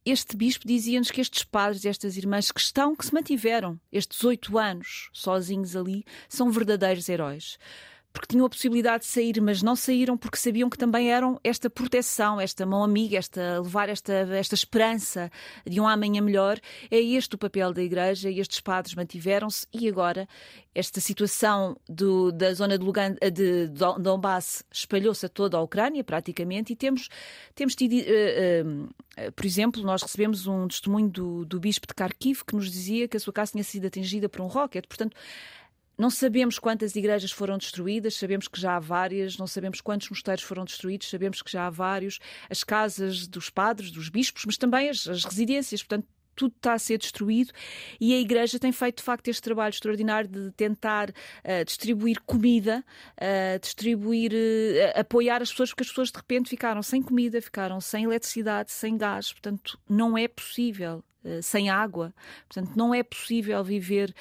este 0.04 0.36
bispo 0.36 0.66
dizia-nos 0.66 1.10
que 1.10 1.20
estes 1.20 1.44
padres 1.44 1.84
estas 1.84 2.16
irmãs 2.16 2.50
que 2.50 2.60
estão, 2.60 2.94
que 2.96 3.06
se 3.06 3.14
mantiveram 3.14 3.80
estes 3.90 4.22
oito 4.24 4.58
anos 4.58 5.08
sozinhos 5.12 5.76
ali, 5.76 6.04
são 6.28 6.50
verdadeiros 6.50 7.08
heróis 7.08 7.58
porque 8.12 8.28
tinham 8.28 8.44
a 8.44 8.50
possibilidade 8.50 9.04
de 9.04 9.10
sair, 9.10 9.40
mas 9.40 9.62
não 9.62 9.74
saíram 9.74 10.16
porque 10.16 10.36
sabiam 10.36 10.68
que 10.68 10.76
também 10.76 11.10
eram 11.10 11.40
esta 11.42 11.70
proteção, 11.70 12.40
esta 12.40 12.66
mão 12.66 12.84
amiga, 12.84 13.16
esta 13.16 13.60
levar 13.60 13.88
esta, 13.88 14.12
esta 14.12 14.54
esperança 14.54 15.30
de 15.66 15.80
um 15.80 15.88
amanhã 15.88 16.20
melhor. 16.20 16.60
É 16.90 17.00
este 17.00 17.34
o 17.34 17.38
papel 17.38 17.72
da 17.72 17.82
Igreja 17.82 18.30
e 18.30 18.38
estes 18.38 18.60
padres 18.60 18.94
mantiveram-se 18.94 19.66
e 19.72 19.88
agora 19.88 20.28
esta 20.74 21.00
situação 21.00 21.76
do, 21.88 22.32
da 22.32 22.54
zona 22.54 22.78
de, 22.78 22.84
Lugan, 22.84 23.14
de 23.32 23.68
Donbass 23.68 24.64
espalhou-se 24.72 25.24
a 25.26 25.28
toda 25.28 25.56
a 25.56 25.60
Ucrânia 25.60 26.02
praticamente 26.02 26.72
e 26.72 26.76
temos, 26.76 27.08
temos 27.54 27.74
tido, 27.74 27.94
uh, 27.94 28.84
uh, 28.84 29.32
por 29.32 29.44
exemplo, 29.44 29.82
nós 29.82 30.02
recebemos 30.02 30.46
um 30.46 30.66
testemunho 30.66 31.08
do, 31.08 31.44
do 31.44 31.60
bispo 31.60 31.86
de 31.86 31.94
Kharkiv 31.94 32.42
que 32.46 32.54
nos 32.54 32.70
dizia 32.70 33.06
que 33.06 33.16
a 33.16 33.20
sua 33.20 33.32
casa 33.32 33.52
tinha 33.52 33.64
sido 33.64 33.86
atingida 33.86 34.28
por 34.28 34.40
um 34.40 34.46
rocket. 34.46 34.86
Portanto, 34.86 35.16
não 36.02 36.10
sabemos 36.10 36.58
quantas 36.58 36.96
igrejas 36.96 37.30
foram 37.30 37.56
destruídas, 37.56 38.16
sabemos 38.16 38.48
que 38.48 38.60
já 38.60 38.74
há 38.74 38.80
várias, 38.80 39.38
não 39.38 39.46
sabemos 39.46 39.80
quantos 39.80 40.10
mosteiros 40.10 40.42
foram 40.42 40.64
destruídos, 40.64 41.08
sabemos 41.08 41.40
que 41.40 41.52
já 41.52 41.68
há 41.68 41.70
vários, 41.70 42.18
as 42.50 42.64
casas 42.64 43.28
dos 43.28 43.48
padres, 43.48 43.92
dos 43.92 44.08
bispos, 44.08 44.42
mas 44.44 44.56
também 44.56 44.88
as, 44.88 45.06
as 45.06 45.22
residências, 45.24 45.80
portanto, 45.80 46.08
tudo 46.34 46.54
está 46.56 46.72
a 46.72 46.78
ser 46.78 46.98
destruído. 46.98 47.52
E 48.00 48.12
a 48.14 48.18
Igreja 48.18 48.58
tem 48.58 48.72
feito 48.72 48.96
de 48.96 49.04
facto 49.04 49.28
este 49.28 49.42
trabalho 49.42 49.70
extraordinário 49.70 50.28
de 50.28 50.50
tentar 50.52 51.10
uh, 51.10 51.64
distribuir 51.64 52.20
comida, 52.26 52.84
uh, 53.18 53.60
distribuir, 53.60 54.32
uh, 54.32 54.98
apoiar 54.98 55.40
as 55.40 55.52
pessoas, 55.52 55.70
porque 55.70 55.84
as 55.84 55.88
pessoas 55.88 56.10
de 56.10 56.16
repente 56.16 56.50
ficaram 56.50 56.82
sem 56.82 57.00
comida, 57.00 57.40
ficaram 57.40 57.80
sem 57.80 58.04
eletricidade, 58.06 58.72
sem 58.72 58.96
gás, 58.96 59.32
portanto 59.32 59.78
não 59.88 60.18
é 60.18 60.26
possível. 60.26 61.04
sem 61.40 61.70
água, 61.70 62.12
portanto, 62.48 62.76
não 62.76 62.92
é 62.92 63.00
possível 63.04 63.62
viver 63.62 64.12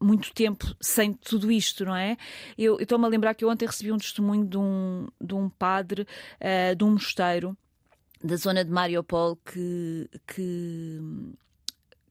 muito 0.00 0.32
tempo 0.32 0.64
sem 0.80 1.12
tudo 1.12 1.52
isto, 1.52 1.84
não 1.84 1.94
é? 1.94 2.16
Eu 2.56 2.78
estou-me 2.80 3.04
a 3.04 3.08
lembrar 3.08 3.34
que 3.34 3.44
eu 3.44 3.48
ontem 3.50 3.66
recebi 3.66 3.92
um 3.92 3.98
testemunho 3.98 4.46
de 4.46 4.56
um, 4.56 5.08
de 5.20 5.34
um 5.34 5.48
padre 5.48 6.06
uh, 6.40 6.74
de 6.74 6.84
um 6.84 6.92
mosteiro 6.92 7.56
da 8.22 8.36
zona 8.36 8.64
de 8.64 8.70
Mariupol 8.70 9.36
que, 9.36 10.08
que 10.26 10.98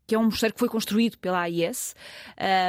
que 0.10 0.16
é 0.16 0.18
um 0.18 0.24
mosteiro 0.24 0.56
que 0.56 0.60
foi 0.60 0.68
construído 0.68 1.20
pela 1.20 1.42
AIS, 1.42 1.96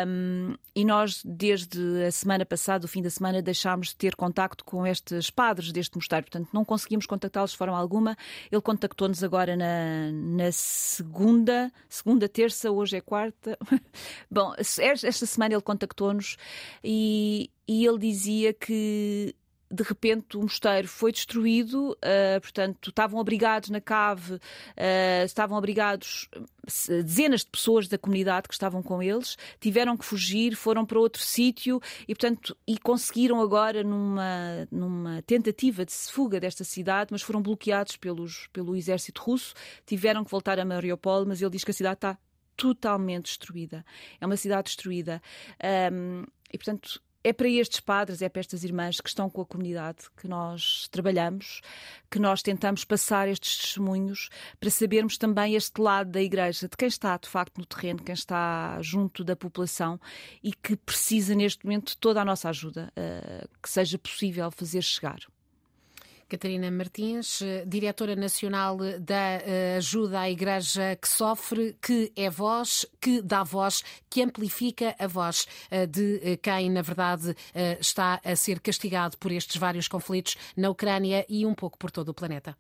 um, 0.07 0.55
e 0.77 0.85
nós, 0.85 1.23
desde 1.25 2.05
a 2.05 2.13
semana 2.13 2.45
passada, 2.45 2.85
o 2.85 2.89
fim 2.89 3.01
da 3.01 3.09
semana, 3.09 3.41
deixámos 3.41 3.89
de 3.89 3.97
ter 3.97 4.15
contacto 4.15 4.63
com 4.63 4.87
estes 4.87 5.31
padres 5.31 5.73
deste 5.73 5.97
mosteiro, 5.97 6.27
portanto, 6.27 6.51
não 6.53 6.67
conseguimos 6.67 7.07
contactá-los 7.07 7.53
de 7.53 7.57
forma 7.57 7.79
alguma. 7.79 8.15
Ele 8.53 8.61
contactou-nos 8.61 9.25
agora 9.25 9.57
na, 9.57 10.13
na 10.13 10.53
segunda, 10.53 11.73
segunda, 11.89 12.29
terça, 12.29 12.71
hoje 12.71 12.99
é 12.99 13.01
quarta. 13.01 13.59
Bom, 14.31 14.53
esta 14.59 15.25
semana 15.25 15.55
ele 15.55 15.63
contactou-nos 15.63 16.37
e, 16.85 17.51
e 17.67 17.87
ele 17.87 17.99
dizia 17.99 18.53
que 18.53 19.35
de 19.71 19.83
repente 19.85 20.37
o 20.37 20.43
mosteiro 20.43 20.89
foi 20.89 21.13
destruído, 21.13 21.93
uh, 21.93 22.41
portanto, 22.41 22.91
estavam 22.91 23.21
abrigados 23.21 23.71
na 23.71 23.81
cave, 23.81 24.35
uh, 24.35 25.25
estavam 25.25 25.57
abrigados 25.57 26.29
dezenas 26.89 27.41
de 27.43 27.47
pessoas 27.47 27.87
da 27.87 27.97
comunidade 27.97 28.49
que 28.49 28.55
estavam 28.55 28.83
com 28.83 29.03
eles, 29.03 29.37
tiveram 29.61 29.97
que 29.97 30.05
fugir, 30.05 30.57
foram 30.57 30.85
para 30.85 30.99
outro 30.99 31.23
sítio 31.23 31.81
e, 32.07 32.15
portanto, 32.15 32.57
e 32.67 32.77
conseguiram 32.79 33.41
agora 33.41 33.85
numa, 33.85 34.69
numa 34.71 35.23
tentativa 35.23 35.85
de 35.85 35.93
fuga 35.93 36.41
desta 36.41 36.65
cidade, 36.65 37.11
mas 37.13 37.23
foram 37.23 37.41
bloqueados 37.41 37.97
pelos, 37.97 38.49
pelo 38.53 38.75
exército 38.75 39.23
russo, 39.23 39.55
tiveram 39.87 40.25
que 40.25 40.31
voltar 40.31 40.59
a 40.59 40.65
Mariupol, 40.65 41.25
mas 41.27 41.41
ele 41.41 41.51
diz 41.51 41.63
que 41.63 41.71
a 41.71 41.75
cidade 41.75 41.99
está 41.99 42.19
totalmente 42.57 43.27
destruída. 43.27 43.85
É 44.21 44.27
uma 44.27 44.37
cidade 44.37 44.65
destruída. 44.65 45.23
Um, 45.93 46.25
e, 46.53 46.59
portanto, 46.59 47.01
é 47.23 47.33
para 47.33 47.49
estes 47.49 47.81
padres, 47.81 48.23
é 48.23 48.29
para 48.29 48.41
estas 48.41 48.65
irmãs 48.65 49.01
que 49.01 49.09
estão 49.09 49.29
com 49.29 49.43
a 49.43 49.47
comunidade 49.47 49.99
que 50.17 50.27
nós 50.27 50.89
trabalhamos, 50.91 51.61
que 52.11 52.19
nós 52.19 52.43
tentamos 52.43 52.85
passar 52.85 53.29
estes 53.29 53.59
testemunhos 53.59 54.29
para 54.59 54.71
sabermos 54.71 55.19
também 55.19 55.55
este 55.55 55.81
lado 55.81 56.11
da 56.11 56.23
Igreja, 56.23 56.69
de 56.69 56.77
quem 56.77 56.89
está 56.89 57.17
de 57.17 57.29
facto 57.29 57.59
no 57.59 57.67
terreno, 57.67 58.03
quem 58.03 58.15
está 58.15 58.81
junto 58.81 59.23
da 59.23 59.37
população 59.37 60.01
e 60.43 60.53
que 60.53 60.77
precisa 60.77 61.35
neste 61.35 61.65
momento 61.65 61.91
de 61.91 61.99
toda 61.99 62.21
a 62.23 62.25
nossa 62.25 62.49
ajuda 62.49 62.93
uh, 62.97 63.49
que 63.63 63.69
seja 63.69 63.99
possível 63.99 64.51
fazer 64.51 64.83
chegar. 64.83 65.21
Catarina 66.31 66.71
Martins, 66.71 67.43
eh, 67.43 67.65
diretora 67.67 68.15
nacional 68.15 68.79
da 69.01 69.41
eh, 69.43 69.77
Ajuda 69.79 70.21
à 70.21 70.31
Igreja 70.31 70.97
que 70.97 71.09
Sofre, 71.09 71.77
que 71.83 72.13
é 72.15 72.31
voz, 72.31 72.87
que 73.01 73.21
dá 73.21 73.43
voz, 73.43 73.83
que 74.09 74.23
amplifica 74.23 74.95
a 74.97 75.09
voz 75.09 75.47
eh, 75.71 75.87
de 75.87 76.39
quem, 76.41 76.71
na 76.71 76.83
verdade, 76.83 77.35
está 77.81 78.21
a 78.25 78.37
ser 78.37 78.61
castigado 78.61 79.19
por 79.19 79.33
estes 79.33 79.57
vários 79.57 79.89
conflitos 79.89 80.37
na 80.57 80.71
Ucrânia 80.71 81.27
e 81.29 81.45
um 81.45 81.55
pouco 81.55 81.77
por 81.77 81.91
todo 81.91 82.11
o 82.11 82.15
planeta. 82.15 82.57